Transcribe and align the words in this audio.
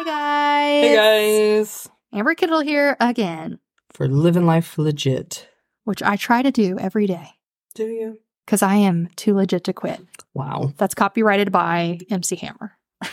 Hey 0.00 0.06
guys. 0.06 0.82
Hey 0.82 0.96
guys. 0.96 1.88
Amber 2.14 2.34
Kittle 2.34 2.60
here 2.60 2.96
again, 3.00 3.58
For 3.92 4.08
living 4.08 4.46
life 4.46 4.78
legit. 4.78 5.46
which 5.84 6.02
I 6.02 6.16
try 6.16 6.40
to 6.40 6.50
do 6.50 6.78
every 6.78 7.06
day 7.06 7.32
Do 7.74 7.84
you? 7.84 8.18
because 8.46 8.62
I 8.62 8.76
am 8.76 9.10
too 9.16 9.34
legit 9.34 9.64
to 9.64 9.74
quit. 9.74 10.00
Wow. 10.32 10.72
That's 10.78 10.94
copyrighted 10.94 11.52
by 11.52 11.98
MC 12.10 12.36
Hammer. 12.36 12.78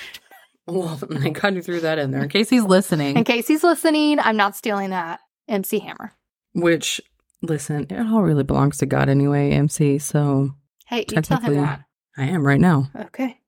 Well, 0.65 0.95
thank 0.95 1.41
God 1.41 1.55
you 1.55 1.61
threw 1.61 1.81
that 1.81 1.97
in 1.99 2.11
there 2.11 2.23
in 2.23 2.29
case 2.29 2.49
he's 2.49 2.63
listening. 2.63 3.17
In 3.17 3.23
case 3.25 3.47
he's 3.49 3.63
listening, 3.65 4.19
I'm 4.19 4.37
not 4.37 4.55
stealing 4.55 4.91
that. 4.91 5.19
MC 5.49 5.79
Hammer. 5.79 6.13
Which, 6.53 7.01
listen, 7.41 7.87
it 7.89 7.99
all 8.07 8.21
really 8.23 8.43
belongs 8.43 8.77
to 8.77 8.85
God 8.85 9.09
anyway, 9.09 9.51
MC. 9.51 9.97
So 9.97 10.51
Hey, 10.85 11.05
you 11.09 11.21
tell 11.21 11.41
him 11.41 11.55
that. 11.55 11.81
I 12.17 12.25
am 12.27 12.47
right 12.47 12.59
now. 12.61 12.89
Okay. 12.97 13.39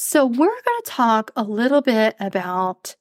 So 0.00 0.26
we're 0.26 0.36
going 0.36 0.62
to 0.62 0.82
talk 0.84 1.32
a 1.34 1.42
little 1.42 1.80
bit 1.80 2.14
about 2.20 2.94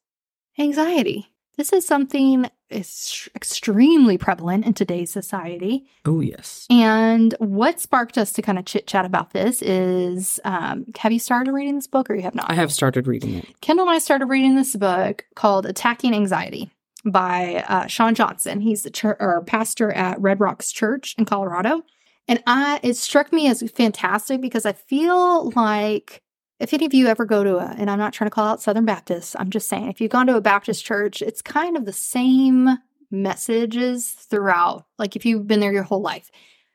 anxiety. 0.57 1.31
This 1.55 1.71
is 1.71 1.85
something 1.85 2.49
is 2.71 3.29
extremely 3.35 4.17
prevalent 4.17 4.65
in 4.65 4.73
today's 4.73 5.11
society. 5.11 5.85
Oh, 6.05 6.21
yes. 6.21 6.65
And 6.71 7.35
what 7.37 7.79
sparked 7.79 8.17
us 8.17 8.31
to 8.33 8.41
kind 8.41 8.57
of 8.57 8.65
chit 8.65 8.87
chat 8.87 9.05
about 9.05 9.31
this 9.31 9.61
is 9.61 10.39
um, 10.43 10.85
have 10.97 11.11
you 11.11 11.19
started 11.19 11.51
reading 11.51 11.75
this 11.75 11.85
book 11.85 12.09
or 12.09 12.15
you 12.15 12.23
have 12.23 12.33
not? 12.33 12.49
I 12.49 12.55
have 12.55 12.73
started 12.73 13.05
reading 13.05 13.35
it. 13.35 13.61
Kendell 13.61 13.81
and 13.81 13.91
I 13.91 13.99
started 13.99 14.25
reading 14.25 14.55
this 14.55 14.75
book 14.75 15.23
called 15.35 15.67
Attacking 15.67 16.15
Anxiety 16.15 16.71
by 17.05 17.63
uh, 17.67 17.85
Shawn 17.85 18.15
Johnson. 18.15 18.59
He's 18.59 18.81
the 18.81 19.15
or 19.19 19.43
pastor 19.43 19.91
at 19.91 20.19
Red 20.19 20.39
Rocks 20.39 20.71
Church 20.71 21.13
in 21.19 21.25
Colorado. 21.25 21.83
And 22.27 22.41
I 22.47 22.79
it 22.81 22.95
struck 22.95 23.31
me 23.31 23.47
as 23.47 23.61
fantastic 23.69 24.41
because 24.41 24.65
I 24.65 24.73
feel 24.73 25.51
like 25.51 26.23
if 26.59 26.73
any 26.73 26.85
of 26.85 26.93
you 26.93 27.07
ever 27.07 27.25
go 27.25 27.43
to 27.43 27.57
a, 27.57 27.75
and 27.77 27.89
I'm 27.89 27.99
not 27.99 28.13
trying 28.13 28.29
to 28.29 28.33
call 28.33 28.47
out 28.47 28.61
Southern 28.61 28.85
Baptists, 28.85 29.35
I'm 29.37 29.49
just 29.49 29.69
saying, 29.69 29.89
if 29.89 30.01
you've 30.01 30.11
gone 30.11 30.27
to 30.27 30.35
a 30.35 30.41
Baptist 30.41 30.83
church, 30.83 31.21
it's 31.21 31.41
kind 31.41 31.77
of 31.77 31.85
the 31.85 31.93
same 31.93 32.77
messages 33.11 34.09
throughout. 34.09 34.85
Like 34.97 35.15
if 35.15 35.25
you've 35.25 35.47
been 35.47 35.59
there 35.59 35.71
your 35.71 35.83
whole 35.83 36.01
life, 36.01 36.29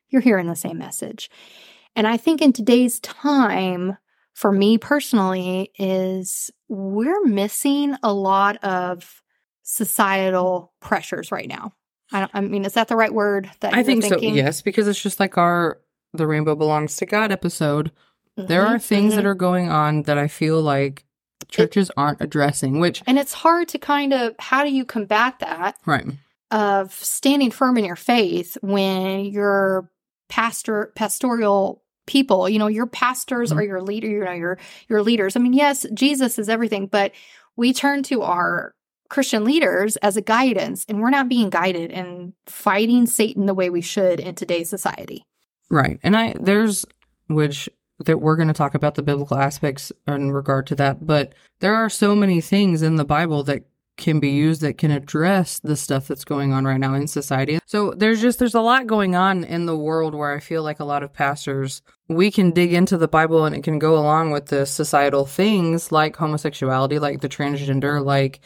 you're 0.09 0.23
hearing 0.23 0.47
the 0.47 0.57
same 0.57 0.79
message. 0.79 1.31
And 1.97 2.07
I 2.07 2.17
think 2.17 2.41
in 2.41 2.53
today's 2.53 3.01
time, 3.01 3.99
for 4.35 4.51
me 4.51 4.79
personally, 4.79 5.73
is 5.79 6.51
we're 6.69 7.25
missing 7.25 7.97
a 8.03 8.13
lot 8.13 8.63
of 8.65 9.23
societal 9.63 10.73
pressures 10.81 11.31
right 11.31 11.49
now. 11.49 11.75
I, 12.13 12.21
don't, 12.21 12.31
I 12.35 12.41
mean, 12.41 12.65
is 12.65 12.75
that 12.75 12.89
the 12.89 12.97
right 12.97 13.13
word? 13.13 13.51
That 13.61 13.75
I 13.75 13.83
think 13.83 14.05
so. 14.05 14.19
Yes, 14.19 14.63
because 14.63 14.89
it's 14.89 15.03
just 15.03 15.21
like 15.21 15.37
our 15.37 15.81
The 16.15 16.27
Rainbow 16.27 16.55
Belongs 16.55 16.97
to 16.97 17.07
God 17.07 17.31
episode. 17.31 17.93
There 18.37 18.67
are 18.67 18.79
things 18.79 19.15
that 19.15 19.25
mhm. 19.25 19.29
are 19.29 19.35
going 19.35 19.69
on 19.69 20.03
that 20.03 20.19
I 20.19 20.29
feel 20.29 20.61
like 20.63 21.05
churches 21.49 21.91
aren't 21.97 22.21
addressing, 22.21 22.81
which, 22.81 23.03
and 23.07 23.19
it's 23.19 23.33
hard 23.33 23.69
to 23.69 23.79
kind 23.79 24.13
of 24.13 24.35
how 24.39 24.65
do 24.65 24.73
you 24.73 24.85
combat 24.85 25.39
that 25.41 25.77
right. 25.87 26.07
of 26.51 26.93
standing 26.93 27.51
firm 27.51 27.77
in 27.77 27.85
your 27.85 27.97
faith 27.97 28.57
when 28.63 29.25
your 29.27 29.91
pastor 30.29 30.93
pastoral 30.95 31.83
people 32.07 32.49
you 32.49 32.59
know 32.59 32.69
your 32.69 32.87
pastors 32.87 33.51
Mm-hmm. 33.51 33.59
or 33.59 33.63
your 33.63 33.83
leader 33.83 34.09
you 34.09 34.25
know 34.25 34.33
your 34.33 34.59
your 34.89 35.03
leaders 35.03 35.37
i 35.37 35.41
mean 35.41 35.53
yes 35.53 35.87
jesus 35.95 36.37
is 36.39 36.49
everything 36.49 36.87
but 36.87 37.13
we 37.55 37.73
turn 37.73 38.03
to 38.05 38.23
our 38.23 38.75
christian 39.09 39.45
leaders 39.45 39.97
as 39.97 40.17
a 40.17 40.23
guidance 40.23 40.85
and 40.89 41.01
we're 41.01 41.11
not 41.11 41.29
being 41.29 41.49
guided 41.49 41.93
and 41.93 42.33
fighting 42.47 43.07
satan 43.07 43.47
the 43.47 43.55
way 43.55 43.71
we 43.71 43.83
should 43.83 44.19
in 44.19 44.35
today's 44.35 44.71
society 44.71 45.25
Right. 45.73 45.99
And 46.03 46.15
I 46.15 46.35
there's 46.39 46.85
which 47.29 47.69
that 48.05 48.21
we're 48.21 48.37
going 48.37 48.49
to 48.49 48.55
talk 48.55 48.75
about 48.75 48.95
the 48.95 49.03
biblical 49.03 49.37
aspects 49.39 49.93
in 50.07 50.33
regard 50.33 50.67
to 50.69 50.75
that, 50.77 51.07
but 51.07 51.35
there 51.61 51.75
are 51.75 51.89
so 51.91 52.15
many 52.15 52.41
things 52.41 52.83
in 52.83 52.97
the 52.97 53.05
Bible 53.05 53.43
that 53.45 53.65
can 53.97 54.21
be 54.21 54.31
used 54.31 54.63
that 54.63 54.79
can 54.79 54.91
address 54.91 55.59
the 55.61 55.77
stuff 55.77 56.09
that's 56.09 56.25
going 56.25 56.53
on 56.53 56.65
right 56.65 56.81
now 56.81 56.95
in 56.95 57.07
society. 57.07 57.59
So 57.67 57.93
there's 57.93 58.21
just 58.21 58.39
there's 58.39 58.55
a 58.55 58.61
lot 58.61 58.87
going 58.87 59.15
on 59.15 59.45
in 59.45 59.67
the 59.67 59.77
world 59.77 60.15
where 60.15 60.35
I 60.35 60.41
feel 60.41 60.63
like 60.63 60.81
a 60.81 60.85
lot 60.85 61.03
of 61.03 61.13
pastors 61.13 61.83
we 62.09 62.31
can 62.31 62.51
dig 62.51 62.73
into 62.73 62.97
the 62.97 63.09
Bible 63.09 63.45
and 63.45 63.55
it 63.55 63.63
can 63.63 63.79
go 63.79 63.97
along 63.97 64.31
with 64.31 64.47
the 64.47 64.67
societal 64.67 65.27
things 65.27 65.93
like 65.93 66.17
homosexuality, 66.17 66.99
like 66.99 67.21
the 67.21 67.29
transgender, 67.29 68.05
like 68.05 68.41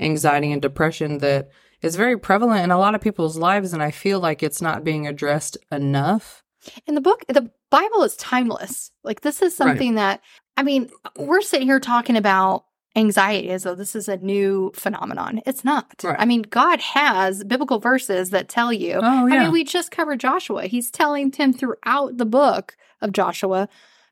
anxiety 0.00 0.52
and 0.52 0.62
depression 0.62 1.18
that 1.18 1.50
is 1.80 1.96
very 1.96 2.18
prevalent 2.18 2.64
in 2.64 2.70
a 2.70 2.78
lot 2.78 2.94
of 2.94 3.00
people's 3.00 3.36
lives 3.36 3.72
and 3.72 3.82
I 3.82 3.90
feel 3.90 4.20
like 4.20 4.42
it's 4.42 4.62
not 4.62 4.84
being 4.84 5.06
addressed 5.06 5.58
enough. 5.70 6.42
And 6.86 6.96
the 6.96 7.00
book 7.00 7.24
the 7.28 7.50
bible 7.70 8.02
is 8.02 8.16
timeless 8.16 8.90
like 9.04 9.20
this 9.22 9.36
is 9.42 9.58
Right. 9.58 9.68
something 9.68 9.94
that 9.96 10.20
i 10.56 10.62
mean 10.62 10.90
we're 11.16 11.40
sitting 11.42 11.66
here 11.66 11.80
talking 11.80 12.16
about 12.16 12.64
anxiety 12.94 13.48
as 13.50 13.62
though 13.62 13.74
this 13.74 13.96
is 13.96 14.08
a 14.08 14.18
new 14.18 14.70
phenomenon 14.74 15.40
it's 15.46 15.64
not 15.64 15.86
Right. 16.04 16.16
i 16.18 16.24
mean 16.24 16.42
god 16.42 16.80
has 16.80 17.42
biblical 17.44 17.78
verses 17.78 18.30
that 18.30 18.48
tell 18.48 18.72
you 18.72 19.00
Oh 19.02 19.26
yeah. 19.26 19.34
i 19.34 19.38
mean 19.44 19.52
we 19.52 19.64
just 19.64 19.90
covered 19.90 20.20
joshua 20.20 20.66
he's 20.66 20.90
telling 20.90 21.32
him 21.32 21.52
throughout 21.52 22.18
the 22.18 22.26
book 22.26 22.76
of 23.00 23.12
joshua 23.12 23.68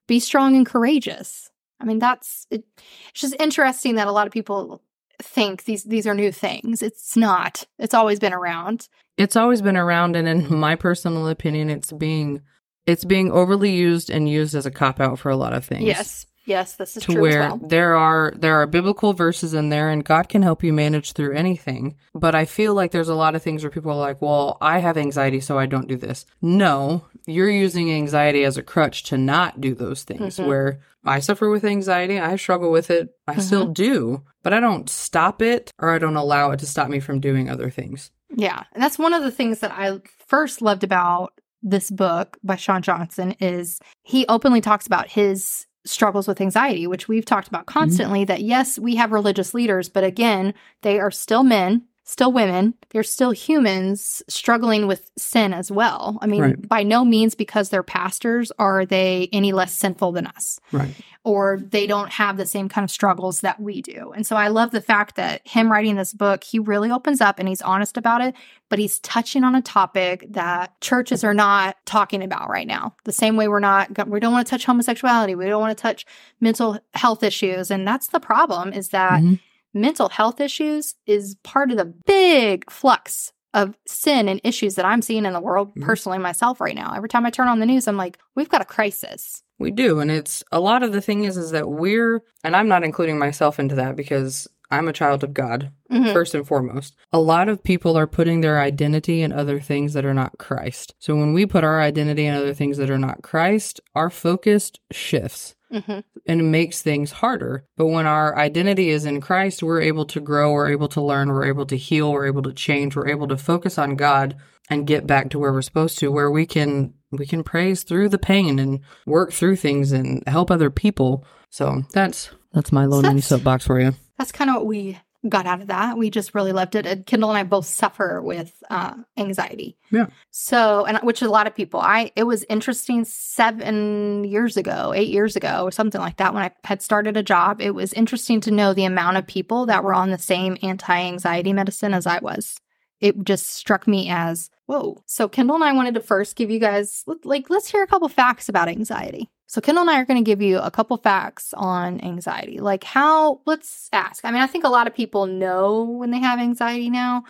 be 0.09 0.19
strong 0.19 0.56
and 0.56 0.65
courageous 0.66 1.50
i 1.81 1.84
mean 1.84 1.99
that's 1.99 2.47
it, 2.50 2.65
it's 3.10 3.21
just 3.21 3.37
interesting 3.39 3.97
that 3.97 4.09
a 4.09 4.12
lot 4.12 4.27
of 4.27 4.33
people 4.33 4.83
think 5.22 5.64
these 5.64 5.84
these 5.84 6.06
are 6.06 6.14
new 6.14 6.32
things. 6.32 6.82
It's 6.82 7.16
not. 7.16 7.64
It's 7.78 7.94
always 7.94 8.19
been 8.19 8.32
around. 8.32 8.88
It's 9.16 9.36
always 9.36 9.62
been 9.62 9.76
around 9.76 10.16
and 10.16 10.26
in 10.28 10.54
my 10.54 10.76
personal 10.76 11.28
opinion 11.28 11.70
it's 11.70 11.92
being 11.92 12.42
it's 12.86 13.04
being 13.04 13.30
overly 13.30 13.70
used 13.70 14.10
and 14.10 14.28
used 14.28 14.54
as 14.54 14.66
a 14.66 14.70
cop 14.70 15.00
out 15.00 15.19
for 15.19 15.30
a 15.30 15.36
lot 15.36 15.53
of 15.53 15.64
things. 15.64 15.84
yes 15.84 16.26
yes 16.47 16.75
this 16.77 16.97
is 16.97 17.03
To 17.05 17.12
true 17.12 17.23
where 17.23 17.43
as 17.43 17.51
well 17.53 17.61
there 17.69 17.95
are 17.97 18.33
there 18.37 18.61
are 18.61 18.67
biblical 18.67 19.12
verses 19.12 19.55
in 19.55 19.69
there 19.69 19.89
and 19.91 20.05
God 20.05 20.28
can 20.28 20.43
help 20.43 20.62
you 20.62 20.73
manage 20.73 21.12
through 21.12 21.34
anything. 21.34 21.97
But 22.15 22.34
I 22.34 22.45
feel 22.45 22.75
like 22.75 22.91
there's 22.91 23.09
a 23.09 23.15
lot 23.15 23.34
of 23.34 23.43
things 23.43 23.62
where 23.62 23.71
people 23.71 23.91
are 23.93 23.97
like, 23.97 24.21
Well, 24.23 24.56
I 24.61 24.78
have 24.78 24.97
anxiety 24.97 25.41
so 25.41 25.59
I 25.59 25.67
don't 25.67 25.89
do 25.89 25.97
this. 25.97 26.27
No, 26.41 27.06
you're 27.27 27.51
using 27.51 27.93
anxiety 27.93 28.45
as 28.45 28.56
a 28.56 28.62
crutch 28.62 29.03
to 29.05 29.19
not 29.19 29.61
do 29.61 29.75
those 29.75 30.03
things 30.03 30.37
Mhm. 30.39 30.47
where 30.47 30.81
I 31.05 31.21
suffer 31.21 31.49
with 31.49 31.65
anxiety, 31.65 32.19
I 32.21 32.37
struggle 32.37 32.71
with 32.71 32.91
it, 32.91 33.09
I 33.27 33.39
still 33.39 33.67
do, 33.67 34.22
but 34.43 34.53
I 34.53 34.61
don't 34.61 34.89
stop 34.91 35.41
it 35.41 35.72
or 35.78 35.95
I 35.95 35.99
don't 35.99 36.17
allow 36.17 36.51
it 36.51 36.59
to 36.61 36.67
stop 36.67 36.89
me 36.91 37.01
from 37.01 37.21
doing 37.21 37.49
other 37.49 37.71
things. 37.71 38.11
Yeah, 38.37 38.65
and 38.75 38.83
that's 38.83 38.99
one 38.99 39.15
of 39.15 39.22
the 39.22 39.31
things 39.31 39.61
that 39.61 39.72
I 39.72 40.01
first 40.27 40.61
loved 40.61 40.84
about 40.84 41.33
this 41.62 41.91
book 41.91 42.37
by 42.43 42.57
Shawn 42.57 42.83
Johnson 42.83 43.33
is 43.41 43.81
he 44.03 44.27
openly 44.28 44.61
talks 44.61 44.87
about 44.87 45.09
his 45.09 45.67
struggles 45.84 46.28
with 46.28 46.41
anxiety, 46.41 46.86
which 46.86 47.08
we've 47.08 47.24
talked 47.24 47.48
about 47.48 47.66
constantly 47.66 48.20
mm-hmm. 48.20 48.26
that 48.26 48.42
yes, 48.42 48.78
we 48.78 48.96
have 48.96 49.12
religious 49.12 49.54
leaders, 49.54 49.88
but 49.88 50.04
again, 50.04 50.54
they 50.82 50.98
are 50.98 51.10
still 51.10 51.42
men, 51.42 51.82
still 52.10 52.32
women, 52.32 52.75
they're 52.91 53.03
still 53.04 53.31
humans 53.31 54.22
struggling 54.28 54.87
with 54.88 55.10
sin 55.16 55.53
as 55.54 55.71
well. 55.71 56.19
I 56.21 56.26
mean, 56.26 56.43
Right. 56.43 56.69
by 56.69 56.82
no 56.82 57.04
means 57.04 57.34
because 57.37 57.69
they're 57.71 57.82
pastors 57.84 58.50
are 58.59 58.84
they 58.84 59.28
any 59.32 59.53
less 59.53 59.76
sinful 59.76 60.10
than 60.12 60.26
us 60.26 60.59
Right. 60.72 60.94
or 61.25 61.60
they 61.71 61.87
don't 61.87 62.10
have 62.10 62.37
the 62.37 62.47
same 62.47 62.69
kind 62.69 62.84
of 62.84 62.91
struggles 62.91 63.43
that 63.43 63.60
we 63.60 63.81
do. 63.81 64.12
And 64.15 64.26
so 64.26 64.34
I 64.34 64.48
love 64.48 64.72
the 64.72 64.81
fact 64.81 65.15
that 65.16 65.41
him 65.47 65.71
writing 65.71 65.94
this 65.94 66.12
book, 66.12 66.43
he 66.43 66.59
really 66.59 66.91
opens 66.91 67.21
up 67.21 67.38
and 67.38 67.48
he's 67.48 67.62
honest 67.62 67.97
about 67.97 68.21
it, 68.22 68.34
but 68.69 68.78
he's 68.81 68.98
touching 69.00 69.44
on 69.44 69.54
a 69.54 69.62
topic 69.62 70.27
that 70.31 70.81
churches 70.81 71.22
are 71.22 71.34
not 71.34 71.77
talking 71.87 72.22
about 72.25 72.48
right 72.50 72.66
now. 72.66 72.97
The 73.04 73.12
same 73.12 73.37
way 73.37 73.47
we're 73.47 73.60
not 73.60 74.09
we 74.09 74.19
don't 74.19 74.32
want 74.32 74.47
to 74.47 74.50
touch 74.50 74.65
homosexuality, 74.65 75.37
we 75.37 75.47
don't 75.47 75.60
want 75.60 75.77
to 75.78 75.81
touch 75.81 76.04
mental 76.41 76.78
health 76.94 77.22
issues, 77.22 77.71
and 77.71 77.87
that's 77.87 78.09
the 78.09 78.21
problem 78.21 78.72
is 78.72 78.88
that 78.88 79.21
Mhm. 79.22 79.38
Mental 79.75 80.08
health 80.08 80.41
issues 80.41 80.94
is 81.06 81.36
part 81.44 81.70
of 81.70 81.76
the 81.76 81.84
big 82.06 82.70
flux 82.70 83.32
of 83.53 83.76
sin 83.86 84.28
and 84.28 84.41
issues 84.44 84.76
that 84.76 84.84
I'm 84.84 85.03
seeing 85.03 85.25
in 85.26 85.32
the 85.32 85.41
world 85.41 85.75
Mhm. 85.75 85.82
personally 85.82 86.19
myself 86.19 86.60
right 86.60 86.75
now. 86.75 86.92
Every 86.94 87.08
time 87.08 87.26
I 87.26 87.31
turn 87.31 87.48
on 87.48 87.58
the 87.58 87.66
news, 87.66 87.88
I'm 87.88 87.97
like, 87.97 88.19
we've 88.36 88.48
got 88.48 88.62
a 88.62 88.64
crisis. 88.64 89.42
We 89.59 89.70
do, 89.72 89.98
and 90.00 90.10
it's 90.10 90.42
a 90.53 90.60
lot 90.60 90.83
of 90.83 90.92
the 90.92 91.00
thing 91.00 91.24
is 91.24 91.36
is 91.36 91.50
that 91.50 91.68
we're 91.68 92.22
and 92.45 92.54
I'm 92.56 92.68
not 92.68 92.84
including 92.84 93.18
myself 93.18 93.59
into 93.59 93.74
that 93.74 93.97
because 93.97 94.48
I'm 94.71 94.89
a 94.89 94.93
child 94.93 95.25
of 95.25 95.34
God 95.34 95.71
Mhm. 95.91 96.13
first 96.13 96.34
and 96.34 96.47
foremost. 96.47 96.95
A 97.13 97.21
lot 97.21 97.49
of 97.49 97.63
people 97.65 97.97
are 97.97 98.07
putting 98.07 98.41
their 98.41 98.61
identity 98.61 99.22
in 99.22 99.33
other 99.33 99.59
things 99.61 99.93
that 99.95 100.05
are 100.05 100.15
not 100.15 100.39
Christ. 100.39 100.95
So 100.99 101.17
when 101.17 101.33
we 101.33 101.45
put 101.47 101.65
our 101.65 101.81
identity 101.81 102.27
in 102.27 102.34
other 102.34 102.55
things 102.55 102.77
that 102.77 102.91
are 102.91 102.99
not 102.99 103.22
Christ, 103.22 103.81
our 103.95 104.11
focus 104.11 104.71
shifts 104.93 105.55
Mhm. 105.72 106.05
and 106.27 106.41
it 106.41 106.45
makes 106.45 106.83
things 106.83 107.11
harder. 107.13 107.65
But 107.77 107.87
when 107.87 108.07
our 108.07 108.37
identity 108.37 108.91
is 108.91 109.05
in 109.05 109.21
Christ, 109.21 109.63
we're 109.63 109.81
able 109.81 110.05
to 110.07 110.21
grow, 110.21 110.53
we're 110.53 110.71
able 110.71 110.89
to 110.89 111.01
learn, 111.01 111.28
we're 111.31 111.47
able 111.47 111.67
to 111.67 111.77
heal, 111.77 112.13
we're 112.13 112.27
able 112.27 112.43
to 112.43 112.53
change, 112.53 112.95
we're 112.97 113.09
able 113.09 113.28
to 113.28 113.37
focus 113.37 113.78
on 113.78 113.97
God 113.97 114.37
and 114.69 114.87
get 114.87 115.07
back 115.07 115.31
to 115.31 115.39
where 115.39 115.53
we're 115.53 115.63
supposed 115.63 115.99
to, 115.99 116.13
where 116.13 116.31
we 116.31 116.47
can 116.47 116.95
we 117.13 117.27
can 117.27 117.43
praise 117.43 117.83
through 117.83 118.09
the 118.09 118.19
pain 118.19 118.61
and 118.61 118.78
work 119.05 119.33
through 119.33 119.57
things 119.57 119.91
and 119.91 120.22
help 120.28 120.49
other 120.49 120.71
people. 120.71 121.25
So 121.51 121.83
that's 121.93 122.31
that's 122.53 122.71
my 122.71 122.87
little 122.87 123.03
mini 123.03 123.21
soapbox 123.21 123.67
for 123.67 123.81
you. 123.81 123.95
That's 124.21 124.33
kind 124.33 124.51
of 124.51 124.57
what 124.57 124.67
we 124.67 124.99
got 125.31 125.47
out 125.47 125.63
of 125.63 125.69
that. 125.69 125.97
We 125.97 126.11
just 126.11 126.34
really 126.34 126.53
loved 126.53 126.75
it. 126.75 126.84
And 126.84 127.07
Kendell 127.07 127.31
and 127.31 127.39
I 127.39 127.43
both 127.43 127.65
suffer 127.65 128.21
with 128.21 128.63
uh, 128.69 128.97
anxiety. 129.17 129.78
Yeah. 129.91 130.09
So, 130.31 130.84
and 130.84 130.99
which 130.99 131.22
a 131.22 131.31
lot 131.31 131.47
of 131.47 131.55
people, 131.55 131.81
I, 131.81 132.13
it 132.17 132.25
was 132.25 132.45
interesting 132.51 133.07
seven 133.07 134.25
years 134.25 134.59
ago, 134.59 134.93
eight 134.95 135.09
years 135.09 135.37
ago, 135.37 135.63
or 135.65 135.71
something 135.71 136.03
like 136.03 136.19
that, 136.19 136.34
when 136.34 136.43
I 136.43 136.51
had 136.65 136.83
started 136.83 137.17
a 137.17 137.22
job. 137.22 137.63
It 137.63 137.71
was 137.71 137.95
interesting 137.95 138.43
to 138.43 138.51
know 138.51 138.75
the 138.75 138.84
amount 138.84 139.17
of 139.17 139.27
people 139.27 139.65
that 139.67 139.84
were 139.84 139.95
on 139.95 140.11
the 140.11 140.19
same 140.19 140.59
anti 140.63 141.01
anxiety 141.01 141.55
medicine 141.55 141.95
as 141.95 142.07
I 142.07 142.19
was. 142.19 142.59
It 143.01 143.25
just 143.25 143.47
struck 143.47 143.89
me 143.89 144.11
as, 144.11 144.51
whoa. 144.67 145.03
So, 145.07 145.31
Kendell 145.31 145.55
and 145.55 145.65
I 145.65 145.72
wanted 145.72 145.95
to 145.95 146.03
first 146.03 146.37
give 146.37 146.51
you 146.51 146.59
guys, 146.59 147.05
like, 147.25 147.49
let's 147.49 147.71
hear 147.71 147.83
a 147.83 147.87
couple 147.87 148.11
facts 148.11 148.51
about 148.51 148.69
anxiety. 148.69 149.31
So, 149.50 149.60
Kendell 149.60 149.80
and 149.80 149.91
I 149.91 150.00
are 150.00 150.04
going 150.04 150.24
to 150.24 150.30
give 150.30 150.41
you 150.41 150.60
a 150.60 150.70
couple 150.70 150.97
facts 150.97 151.52
on 151.54 152.00
anxiety. 152.02 152.60
Like, 152.60 152.84
how, 152.84 153.41
let's 153.47 153.88
ask. 153.92 154.24
I 154.24 154.30
mean, 154.30 154.42
I 154.42 154.47
think 154.47 154.62
a 154.62 154.68
lot 154.68 154.86
of 154.86 154.94
people 154.94 155.26
know 155.26 155.82
when 155.82 156.12
they 156.12 156.20
have 156.20 156.38
anxiety 156.38 156.88
now, 156.88 157.24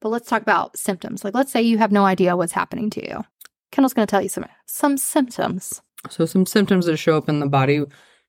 but 0.00 0.08
let's 0.08 0.26
talk 0.26 0.40
about 0.40 0.78
symptoms. 0.78 1.22
Like, 1.22 1.34
let's 1.34 1.52
say 1.52 1.60
you 1.60 1.76
have 1.76 1.92
no 1.92 2.06
idea 2.06 2.34
what's 2.34 2.52
happening 2.52 2.88
to 2.88 3.06
you. 3.06 3.24
Kendell's 3.72 3.92
going 3.92 4.06
to 4.06 4.10
tell 4.10 4.22
you 4.22 4.30
some, 4.30 4.46
some 4.64 4.96
symptoms. 4.96 5.82
So, 6.08 6.24
some 6.24 6.46
symptoms 6.46 6.86
that 6.86 6.96
show 6.96 7.18
up 7.18 7.28
in 7.28 7.40
the 7.40 7.46
body 7.46 7.84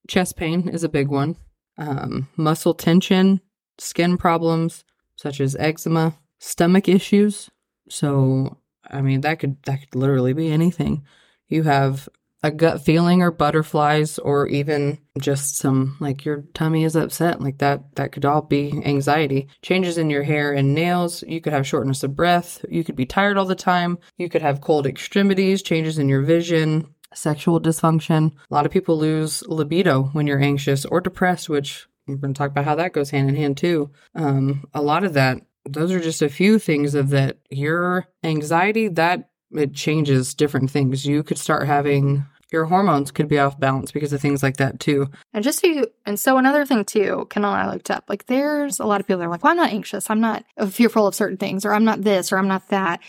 chest 0.10 0.36
pain 0.36 0.68
is 0.68 0.84
a 0.84 0.90
big 0.90 1.08
one, 1.08 1.38
um, 1.78 2.28
muscle 2.36 2.74
tension, 2.74 3.40
skin 3.78 4.18
problems 4.18 4.84
such 5.16 5.40
as 5.40 5.56
eczema, 5.56 6.16
stomach 6.40 6.90
issues. 6.90 7.50
So, 7.88 8.58
I 8.92 9.02
mean, 9.02 9.22
that 9.22 9.40
could 9.40 9.64
that 9.64 9.80
could 9.80 9.96
literally 9.96 10.34
be 10.34 10.52
anything. 10.52 11.06
You 11.48 11.64
have 11.64 12.10
a 12.48 12.52
gut 12.52 12.84
feeling 12.84 13.22
or 13.22 13.30
butterflies 13.30 14.18
or 14.20 14.48
even 14.48 14.98
just 15.20 15.58
some 15.58 15.98
like 16.00 16.24
your 16.24 16.44
tummy 16.54 16.84
is 16.84 16.96
upset 16.96 17.42
like 17.42 17.58
that 17.58 17.96
that 17.96 18.12
could 18.12 18.24
all 18.24 18.42
be 18.42 18.82
anxiety. 18.86 19.48
Changes 19.62 19.98
in 19.98 20.10
your 20.10 20.24
hair 20.24 20.54
and 20.54 20.74
nails 20.74 21.24
you 21.28 21.42
could 21.42 21.54
have 21.54 21.68
shortness 21.68 22.04
of 22.04 22.16
breath 22.16 22.64
you 22.70 22.84
could 22.84 22.96
be 22.96 23.06
tired 23.06 23.38
all 23.38 23.46
the 23.46 23.56
time 23.56 23.98
you 24.18 24.30
could 24.30 24.42
have 24.42 24.62
cold 24.62 24.88
extremities 24.88 25.62
changes 25.62 25.98
in 25.98 26.08
your 26.08 26.22
vision 26.22 26.88
sexual 27.14 27.60
dysfunction. 27.60 28.32
A 28.50 28.54
lot 28.54 28.66
of 28.66 28.72
people 28.72 28.98
lose 28.98 29.44
libido 29.48 30.04
when 30.14 30.26
you're 30.26 30.42
anxious 30.42 30.86
or 30.86 31.02
depressed 31.02 31.50
which 31.50 31.88
we're 32.08 32.16
going 32.16 32.34
to 32.34 32.38
talk 32.38 32.52
about 32.52 32.66
how 32.66 32.76
that 32.76 32.94
goes 32.94 33.10
hand 33.10 33.28
in 33.28 33.36
hand 33.36 33.58
too. 33.58 33.92
Um, 34.16 34.66
a 34.74 34.82
lot 34.82 35.04
of 35.04 35.14
that 35.14 35.42
those 35.70 35.92
are 35.92 36.00
just 36.00 36.22
a 36.22 36.30
few 36.30 36.60
things 36.60 36.96
of 36.96 37.10
that. 37.10 37.40
Your 37.50 38.08
anxiety 38.24 38.88
that 38.90 39.30
it 39.52 39.74
changes 39.74 40.34
different 40.34 40.72
things. 40.72 41.06
You 41.06 41.24
could 41.24 41.38
start 41.38 41.68
having 41.68 42.26
your 42.52 42.66
hormones 42.66 43.12
could 43.12 43.28
be 43.28 43.40
off 43.40 43.60
balance 43.60 43.92
because 43.92 44.14
of 44.14 44.22
things 44.22 44.42
like 44.42 44.58
that 44.58 44.80
too. 44.80 45.10
And 45.34 45.44
just 45.44 45.60
so 45.60 45.68
you, 45.68 45.88
and 46.06 46.20
so 46.20 46.38
another 46.38 46.66
thing 46.66 46.86
too, 46.86 47.28
Kendell 47.30 47.54
and 47.54 47.62
I 47.62 47.72
looked 47.72 47.92
up, 47.92 48.06
like 48.08 48.28
there's 48.28 48.80
a 48.80 48.86
lot 48.86 49.02
of 49.02 49.08
people 49.08 49.20
that 49.20 49.26
are 49.26 49.32
like, 49.32 49.44
well, 49.44 49.52
I'm 49.52 49.58
not 49.58 49.72
anxious. 49.72 50.10
I'm 50.10 50.22
not 50.22 50.44
fearful 50.70 51.08
of 51.08 51.16
certain 51.16 51.38
things, 51.38 51.66
or 51.66 51.74
I'm 51.74 51.86
not 51.86 52.02
this, 52.04 52.32
or 52.32 52.38
I'm 52.38 52.48
not 52.48 52.70
that. 52.70 53.02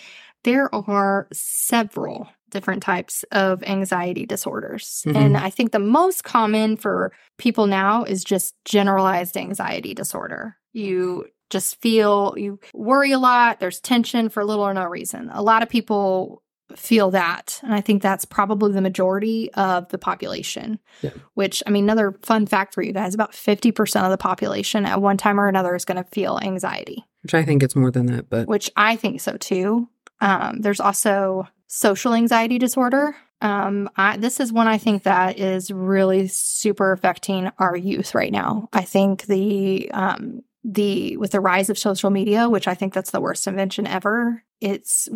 There 0.45 0.73
are 0.75 1.29
several 1.33 2.29
different 2.51 2.83
types 2.83 3.25
of 3.31 3.63
anxiety 3.65 4.25
disorders. 4.25 5.03
Mhm. 5.07 5.17
And 5.17 5.37
I 5.37 5.51
think 5.51 5.73
the 5.73 5.79
most 5.79 6.25
common 6.25 6.77
for 6.77 7.13
people 7.37 7.67
now 7.67 8.05
is 8.05 8.25
just 8.25 8.55
generalized 8.65 9.37
anxiety 9.37 9.93
disorder. 9.95 10.57
You 10.73 11.27
just 11.51 11.81
feel 11.81 12.35
you 12.37 12.59
worry 12.75 13.13
a 13.13 13.19
lot, 13.19 13.61
there's 13.61 13.81
tension 13.81 14.29
for 14.29 14.45
little 14.45 14.65
or 14.65 14.75
no 14.75 14.85
reason. 14.85 15.31
A 15.33 15.43
lot 15.43 15.63
of 15.63 15.69
people 15.69 16.43
feel 16.77 17.11
that. 17.13 17.61
And 17.63 17.75
I 17.75 17.81
think 17.81 18.03
that's 18.03 18.25
probably 18.25 18.73
the 18.73 18.81
majority 18.81 19.51
of 19.55 19.89
the 19.89 19.99
population. 19.99 20.79
Yeah. 21.03 21.11
Which, 21.35 21.63
I 21.67 21.71
mean, 21.71 21.85
another 21.85 22.17
fun 22.23 22.47
fact 22.47 22.75
for 22.75 22.83
you 22.83 22.93
guys 22.93 23.15
about 23.15 23.33
50% 23.33 24.05
of 24.05 24.11
the 24.11 24.19
population 24.19 24.85
at 24.85 25.01
one 25.01 25.17
time 25.17 25.41
or 25.41 25.49
another 25.49 25.75
is 25.75 25.85
going 25.85 26.03
to 26.03 26.11
feel 26.11 26.39
anxiety 26.43 27.05
Which 27.23 27.35
I 27.35 27.45
think 27.45 27.63
it's 27.63 27.77
more 27.77 27.91
than 27.91 28.07
that, 28.07 28.29
but 28.29 28.49
which 28.49 28.71
I 28.77 28.97
think 28.97 29.21
so 29.21 29.37
too. 29.37 29.89
Um, 30.21 30.61
there's 30.61 30.81
also 30.81 31.49
social 31.69 32.15
anxiety 32.15 32.59
disorder. 32.59 33.17
Um, 33.41 33.89
I, 33.97 34.17
this 34.17 34.41
is 34.41 34.53
one 34.53 34.67
I 34.67 34.79
think 34.79 35.05
that 35.05 35.39
is 35.39 35.71
really 35.71 36.27
super 36.27 36.93
affecting 36.93 37.51
our 37.59 37.77
youth 37.77 38.15
right 38.15 38.33
now. 38.33 38.69
I 38.73 38.83
think 38.83 39.27
the 39.27 39.91
um, 39.93 40.43
the 40.65 41.17
with 41.17 41.31
the 41.31 41.41
rise 41.41 41.71
of 41.71 41.79
social 41.79 42.11
media, 42.11 42.49
which 42.49 42.69
I 42.69 42.75
think 42.75 42.93
that's 42.93 43.11
the 43.11 43.21
worst 43.21 43.47
invention 43.47 43.87
ever. 43.87 44.43
It's 44.61 45.09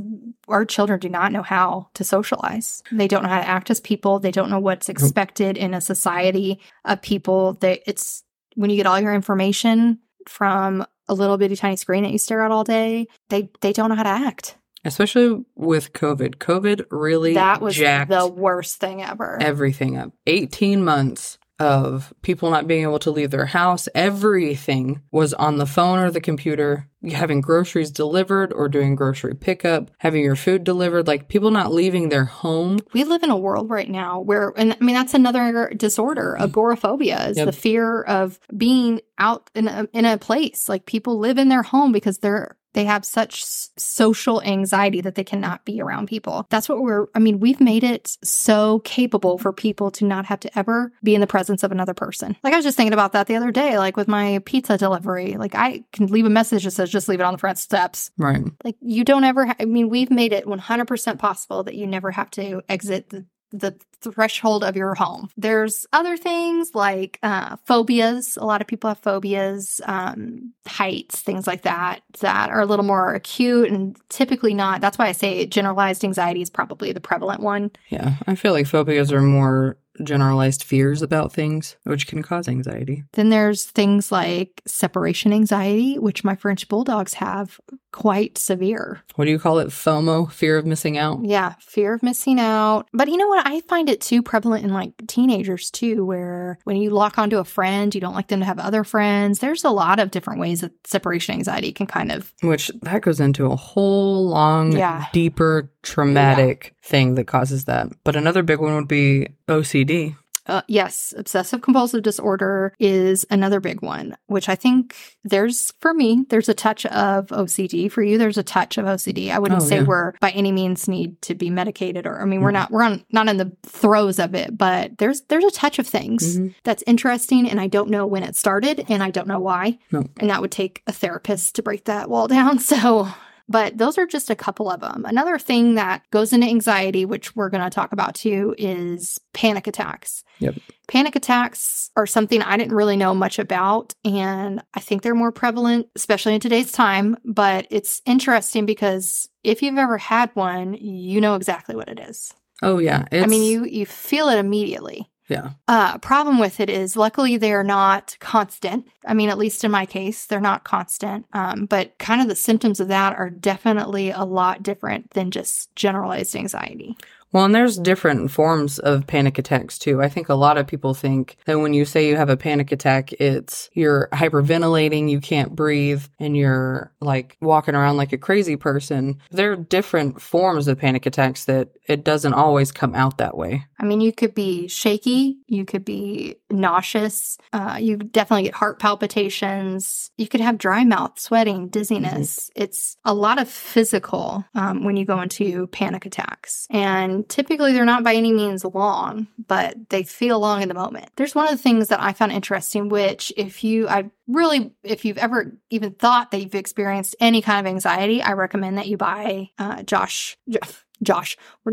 our 0.49 0.65
children 0.65 1.01
do 1.01 1.09
not 1.09 1.33
know 1.33 1.43
how 1.43 1.89
to 1.95 2.05
socialize. 2.05 2.83
They 2.93 3.09
don't 3.09 3.25
know 3.25 3.29
how 3.29 3.41
to 3.41 3.49
act 3.49 3.71
as 3.71 3.81
people. 3.81 4.21
They 4.21 4.31
don't 4.31 4.51
know 4.51 4.61
what's 4.61 4.87
mm-hmm. 4.87 5.05
expected 5.05 5.57
in 5.57 5.75
a 5.75 5.81
society 5.81 6.61
of 6.85 7.03
people. 7.03 7.55
that 7.55 7.81
it's 7.87 8.23
when 8.55 8.71
you 8.71 8.77
get 8.77 8.87
all 8.87 9.01
your 9.01 9.15
information 9.15 9.99
from 10.29 10.87
a 11.09 11.15
little 11.15 11.39
bitty 11.39 11.57
tiny 11.57 11.77
screen 11.77 12.05
that 12.05 12.13
you 12.13 12.19
stare 12.19 12.43
at 12.43 12.53
all 12.53 12.65
day, 12.65 13.09
they 13.29 13.51
they 13.61 13.73
don't 13.73 13.89
know 13.89 13.97
how 13.97 14.05
to 14.05 14.09
act. 14.09 14.57
especially 14.85 15.45
with 15.57 15.93
COVID, 15.93 16.37
COVID 16.37 16.87
really 16.91 17.35
that 17.35 17.61
was 17.61 17.75
jacked 17.75 18.11
the 18.11 18.27
worst 18.29 18.77
thing 18.77 19.03
ever. 19.03 19.39
everything 19.41 19.99
up. 19.99 20.13
18 20.27 20.85
months 20.85 21.39
of 21.59 22.13
people 22.23 22.51
not 22.51 22.67
being 22.67 22.83
able 22.83 22.99
to 23.01 23.11
leave 23.11 23.31
their 23.31 23.47
house. 23.47 23.89
Everything 23.95 25.01
was 25.11 25.33
on 25.35 25.59
the 25.59 25.67
phone 25.67 25.99
or 25.99 26.11
the 26.11 26.21
computer, 26.21 26.89
having 27.11 27.41
groceries 27.41 27.91
delivered 27.91 28.53
or 28.53 28.69
doing 28.69 28.95
grocery 28.95 29.35
pickup, 29.35 29.91
having 29.99 30.23
your 30.25 30.37
food 30.37 30.65
delivered, 30.65 31.07
like 31.07 31.29
people 31.29 31.51
not 31.51 31.73
leaving 31.73 32.09
their 32.09 32.25
home. 32.25 32.79
we 32.93 33.05
live 33.05 33.23
in 33.23 33.31
a 33.31 33.37
world 33.37 33.71
right 33.71 33.89
now 33.89 34.21
where, 34.21 34.53
and 34.57 34.73
I 34.81 34.85
mean, 34.85 34.95
that's 34.95 35.15
another 35.15 35.73
disorder. 35.77 36.35
Mm-hmm. 36.35 36.45
Agoraphobia 36.45 37.29
is 37.29 37.37
Yep. 37.37 37.47
the 37.47 37.53
fear 37.53 38.03
of 38.03 38.41
being 38.57 39.01
out 39.19 39.51
in 39.55 39.69
a, 39.69 39.87
in 39.93 40.05
a 40.05 40.19
place. 40.19 40.69
Like 40.69 40.87
people 40.87 41.19
live 41.19 41.39
in 41.39 41.49
their 41.49 41.63
home 41.63 41.93
because 41.93 42.19
they're, 42.19 42.57
they 42.75 42.85
have 42.85 43.05
such 43.05 43.45
social 43.45 44.43
anxiety 44.43 45.01
that 45.01 45.15
they 45.15 45.25
cannot 45.25 45.65
be 45.65 45.81
around 45.81 46.09
people. 46.09 46.47
That's 46.51 46.69
what 46.69 46.83
we're, 46.83 47.07
I 47.15 47.19
mean, 47.19 47.41
we've 47.41 47.61
made 47.61 47.85
it 47.85 48.17
so 48.23 48.81
capable 48.81 49.39
for 49.39 49.53
people 49.53 49.91
to 49.93 50.05
not 50.05 50.27
have 50.27 50.41
to 50.41 50.59
ever 50.59 50.93
be 51.03 51.15
in 51.15 51.21
the 51.21 51.27
presence 51.27 51.63
of 51.63 51.73
another 51.73 51.95
person. 51.95 52.37
Like 52.43 52.53
I 52.53 52.57
was 52.57 52.65
just 52.65 52.77
thinking 52.77 52.93
about 52.93 53.13
that 53.13 53.27
the 53.27 53.37
other 53.37 53.51
day, 53.51 53.79
like 53.79 53.97
with 53.97 54.09
my 54.09 54.41
pizza 54.45 54.79
delivery. 54.79 55.37
Like 55.37 55.55
I 55.55 55.85
can 55.93 56.07
leave 56.07 56.27
a 56.27 56.31
message 56.31 56.65
that 56.65 56.71
says, 56.73 56.91
just 56.91 57.09
leave 57.09 57.21
it 57.21 57.25
on 57.25 57.35
the 57.35 57.39
front 57.39 57.59
steps. 57.59 58.11
Right. 58.17 58.43
Like 58.65 58.77
you 58.81 59.05
don't 59.05 59.25
ever. 59.25 59.47
Ha- 59.47 59.57
I 59.61 59.65
mean, 59.65 59.89
we've 59.89 60.11
made 60.11 60.33
it 60.33 60.47
100% 60.47 61.19
possible 61.19 61.63
that 61.65 61.75
you 61.75 61.87
never 61.87 62.11
have 62.11 62.31
to 62.33 62.63
exit 62.69 63.11
the 63.11 63.27
the 63.53 63.77
threshold 64.01 64.65
of 64.65 64.77
your 64.77 64.95
home. 64.95 65.29
There's 65.37 65.87
other 65.93 66.17
things 66.17 66.75
like 66.75 67.19
uh, 67.23 67.57
phobias. 67.65 68.37
A 68.37 68.45
lot 68.45 68.61
of 68.61 68.67
people 68.67 68.89
have 68.89 68.99
phobias, 68.99 69.81
um, 69.85 70.53
heights, 70.67 71.21
things 71.21 71.47
like 71.47 71.63
that, 71.63 72.01
that 72.21 72.51
are 72.51 72.61
a 72.61 72.67
little 72.67 72.85
more 72.85 73.15
acute 73.15 73.71
and 73.71 73.97
typically 74.09 74.55
not. 74.55 74.81
That's 74.81 74.99
why 74.99 75.07
I 75.07 75.13
say 75.13 75.47
generalized 75.47 76.05
anxiety 76.05 76.43
is 76.43 76.51
probably 76.51 76.93
the 76.93 77.01
prevalent 77.01 77.41
one. 77.43 77.71
Yeah. 77.89 78.15
I 78.27 78.35
feel 78.35 78.53
like 78.53 78.67
phobias 78.67 79.13
are 79.13 79.23
more 79.23 79.77
generalized 80.03 80.63
fears 80.65 81.03
about 81.03 81.33
things, 81.33 81.77
which 81.85 82.07
can 82.07 82.23
cause 82.23 82.49
anxiety. 82.49 83.05
Then 83.13 83.29
there's 83.29 83.65
things 83.65 84.11
like 84.13 84.63
separation 84.67 85.33
anxiety, 85.33 85.99
which 85.99 86.25
my 86.25 86.35
French 86.35 86.69
bulldogs 86.69 87.15
have 87.15 87.61
quite 87.93 88.39
severe. 88.39 89.03
What 89.17 89.27
do 89.27 89.31
you 89.31 89.39
call 89.39 89.59
it? 89.59 89.69
FOMO, 89.69 90.31
fear 90.33 90.57
of 90.57 90.65
missing 90.65 90.97
out. 90.97 91.19
Yeah, 91.25 91.55
fear 91.61 91.93
of 91.95 92.03
missing 92.03 92.41
out. 92.41 92.89
But 92.95 93.09
you 93.09 93.19
know 93.19 93.29
what? 93.29 93.47
I 93.47 93.61
find 93.63 93.91
it 93.91 94.01
too 94.01 94.23
prevalent 94.23 94.65
in 94.65 94.73
like 94.73 94.93
teenagers 95.09 95.71
too, 95.71 96.05
where 96.07 96.59
when 96.65 96.77
you 96.77 96.89
lock 96.91 97.19
onto 97.19 97.37
a 97.39 97.45
friend, 97.45 97.95
you 97.95 98.01
don't 98.01 98.15
like 98.15 98.29
them 98.29 98.41
to 98.41 98.47
have 98.47 98.59
other 98.59 98.83
friends. 98.85 99.41
There's 99.41 99.65
a 99.65 99.71
lot 99.71 100.01
of 100.01 100.11
different 100.11 100.41
ways 100.41 100.63
that 100.63 100.73
separation 100.87 101.35
anxiety 101.35 101.71
can 101.73 101.87
kind 101.87 102.11
of. 102.11 102.33
Which 102.43 102.71
that 102.81 103.03
goes 103.03 103.21
into 103.21 103.47
a 103.47 103.57
whole 103.57 104.27
long, 104.29 104.73
Yeah. 104.73 105.05
deeper, 105.13 105.71
traumatic 105.83 106.75
thing 106.83 107.15
that 107.17 107.27
causes 107.27 107.65
that. 107.67 107.89
But 108.05 108.17
another 108.17 108.43
big 108.43 108.59
one 108.61 108.75
would 108.75 108.89
be 108.89 109.29
OCD. 109.49 110.17
Uh, 110.45 110.61
yes, 110.67 111.15
obsessive 111.17 111.63
compulsive 111.63 112.03
disorder 112.03 112.75
is 112.81 113.25
another 113.31 113.61
big 113.61 113.81
one, 113.81 114.17
which 114.27 114.49
I 114.49 114.57
think 114.57 114.97
there's, 115.23 115.71
for 115.79 115.95
me, 115.95 116.25
there's 116.31 116.49
a 116.49 116.55
touch 116.55 116.85
of 116.87 117.29
OCD. 117.29 117.89
For 117.89 118.03
you, 118.03 118.19
there's 118.19 118.39
a 118.39 118.43
touch 118.43 118.77
of 118.77 118.85
OCD. 118.87 119.31
I 119.31 119.39
wouldn't 119.39 119.63
Oh, 119.63 119.65
say 119.65 119.77
yeah. 119.77 119.83
we're 119.85 120.13
by 120.21 120.31
any 120.33 120.51
means 120.51 120.89
need 120.89 121.23
to 121.23 121.37
be 121.37 121.49
medicated 121.49 122.09
or, 122.09 122.21
I 122.21 122.25
mean, 122.25 122.41
we're 122.41 122.51
Mhm. 122.51 122.55
not, 122.55 122.71
we're 122.73 122.83
on, 122.83 123.05
not 123.13 123.29
in 123.29 123.37
the 123.37 123.53
throes 123.65 124.19
of 124.19 124.35
it, 124.35 124.59
but 124.59 124.99
there's, 124.99 125.21
there's 125.29 125.45
a 125.45 125.51
touch 125.53 125.79
of 125.79 125.87
things. 125.87 126.37
Mhm. 126.41 126.55
that's 126.65 126.83
interesting 126.89 127.49
and 127.49 127.61
I 127.61 127.69
don't 127.69 127.89
know 127.91 128.05
when 128.05 128.25
it 128.25 128.35
started 128.35 128.85
and 128.89 129.01
I 129.01 129.13
don't 129.13 129.29
know 129.29 129.39
why. 129.39 129.79
No. 129.93 130.03
And 130.17 130.29
that 130.29 130.41
would 130.41 130.51
take 130.51 130.83
a 130.89 130.93
therapist 130.93 131.55
to 131.55 131.63
break 131.63 131.85
that 131.85 132.11
wall 132.11 132.27
down. 132.27 132.59
So, 132.73 133.07
but 133.49 133.79
those 133.79 133.99
are 133.99 134.07
just 134.07 134.31
a 134.31 134.37
couple 134.37 134.71
of 134.71 134.81
them. 134.81 135.05
Another 135.05 135.39
thing 135.39 135.75
that 135.75 136.03
goes 136.11 136.33
into 136.33 136.47
anxiety, 136.47 137.05
which 137.05 137.35
we're 137.37 137.51
going 137.51 137.63
to 137.63 137.71
talk 137.71 137.93
about 137.93 138.15
too, 138.15 138.55
is 138.59 139.19
panic 139.33 139.67
attacks. 139.67 140.25
Yep. 140.39 140.57
Panic 140.89 141.17
attacks 141.17 141.91
are 141.97 142.07
something 142.07 142.43
I 142.43 142.57
didn't 142.57 142.75
really 142.75 142.97
know 142.97 143.15
much 143.15 143.39
about. 143.39 143.95
And 144.05 144.63
I 144.75 144.81
think 144.81 145.03
they're 145.03 145.15
more 145.15 145.33
prevalent, 145.33 145.89
especially 145.95 146.35
in 146.35 146.41
today's 146.41 146.73
time. 146.73 147.17
But 147.25 147.67
it's 147.71 148.03
interesting 148.07 148.67
because 148.67 149.29
if 149.45 149.63
you've 149.63 149.79
ever 149.79 149.99
had 149.99 150.31
one, 150.35 150.75
you 150.75 151.21
know 151.21 151.35
exactly 151.35 151.77
what 151.77 151.89
it 151.89 151.99
is. 151.99 152.35
Oh 152.63 152.79
yeah, 152.79 153.07
it's, 153.11 153.25
I 153.25 153.27
mean, 153.27 153.43
you 153.43 153.65
you 153.65 153.87
feel 153.87 154.29
it 154.29 154.39
immediately. 154.39 155.11
Yeah. 155.29 155.51
Uh, 155.69 155.99
problem 155.99 156.39
with 156.39 156.61
it 156.61 156.69
is, 156.69 156.97
luckily, 156.97 157.37
they 157.37 157.53
are 157.53 157.65
not 157.65 158.17
constant. 158.21 158.87
I 159.07 159.15
mean, 159.15 159.29
at 159.29 159.39
least 159.39 159.65
in 159.65 159.71
my 159.71 159.87
case, 159.87 160.27
they're 160.27 160.41
not 160.41 160.65
constant. 160.65 161.27
Um, 161.33 161.67
but 161.67 161.97
kind 161.99 162.21
of 162.21 162.29
the 162.29 162.35
symptoms 162.35 162.81
of 162.81 162.89
that 162.89 163.17
are 163.17 163.31
definitely 163.31 164.11
a 164.11 164.25
lot 164.25 164.63
different 164.63 165.11
than 165.11 165.31
just 165.31 165.75
generalized 165.77 166.35
anxiety. 166.37 166.97
Well, 167.33 167.47
and 167.47 167.55
there's 167.55 167.79
different 167.79 168.31
forms 168.31 168.79
of 168.79 169.07
panic 169.07 169.39
attacks 169.39 169.79
too. 169.79 170.03
I 170.03 170.09
think 170.09 170.29
a 170.29 170.35
lot 170.35 170.59
of 170.59 170.67
people 170.67 170.93
think 170.93 171.37
that 171.47 171.59
when 171.59 171.73
you 171.73 171.85
say 171.87 172.09
you 172.09 172.17
have 172.17 172.29
a 172.29 172.37
panic 172.37 172.73
attack, 172.73 173.13
it's 173.15 173.71
you're 173.73 174.09
hyperventilating, 174.13 175.09
you 175.11 175.21
can't 175.21 175.57
breathe, 175.57 176.05
and 176.19 176.37
you're 176.37 176.93
like 177.01 177.39
walking 177.41 177.75
around 177.75 177.97
like 177.97 178.13
a 178.13 178.19
crazy 178.19 178.57
person. 178.57 179.19
There 179.31 179.53
are 179.53 179.57
different 179.57 180.21
forms 180.21 180.69
of 180.69 180.79
panic 180.79 181.07
attacks 181.07 181.47
that 181.47 181.71
it 181.89 182.05
doesn't 182.05 182.35
always 182.35 182.71
come 182.71 182.95
out 182.95 183.19
that 183.19 183.37
way. 183.37 183.65
I 183.79 183.85
mean, 183.85 184.01
you 184.01 184.13
could 184.13 184.35
be 184.35 184.69
shaky, 184.69 185.39
you 185.47 185.65
could 185.65 185.85
be 185.85 186.37
nauseous, 186.51 187.39
uh, 187.53 187.79
you 187.81 187.97
definitely 187.97 188.45
get 188.45 188.55
heart 188.55 188.79
palpitations, 188.79 190.11
you 190.17 190.29
could 190.29 190.41
have 190.41 190.59
dry 190.59 190.85
mouth, 190.85 191.19
sweating, 191.19 191.69
dizziness. 191.69 192.51
It's 192.55 192.97
a 193.05 193.15
lot 193.15 193.41
of 193.41 193.49
physical 193.49 194.45
um, 194.55 194.85
when 194.85 194.97
you 194.97 195.05
go 195.05 195.21
into 195.21 195.67
panic 195.69 196.07
attacks. 196.07 196.67
And 196.71 197.22
typically 197.29 197.73
they're 197.73 197.85
not 197.85 198.05
by 198.05 198.15
any 198.15 198.33
means 198.33 198.65
long, 198.65 199.27
but 199.47 199.77
they 199.91 200.03
feel 200.03 200.41
long 200.41 200.63
in 200.63 200.69
the 200.69 200.75
moment. 200.75 201.11
There's 201.17 201.35
one 201.35 201.47
of 201.47 201.53
the 201.53 201.63
things 201.63 201.89
that 201.89 202.01
I 202.01 202.13
found 202.13 202.33
interesting, 202.33 202.89
which 202.89 203.33
if 203.37 203.65
you, 203.65 203.89
I 203.89 204.11
really, 204.27 204.73
if 204.83 205.05
you've 205.05 205.19
ever 205.19 205.57
even 205.71 205.93
thought 205.93 206.31
that 206.31 206.41
you've 206.41 206.55
experienced 206.55 207.17
any 207.21 207.43
kind 207.43 207.67
of 207.67 207.71
anxiety, 207.71 208.23
I 208.23 208.33
recommend 208.33 208.79
that 208.79 208.89
you 208.89 208.97
buy 208.97 209.51
uh, 209.59 209.83
Josh. 209.83 210.37
Josh, 210.49 210.85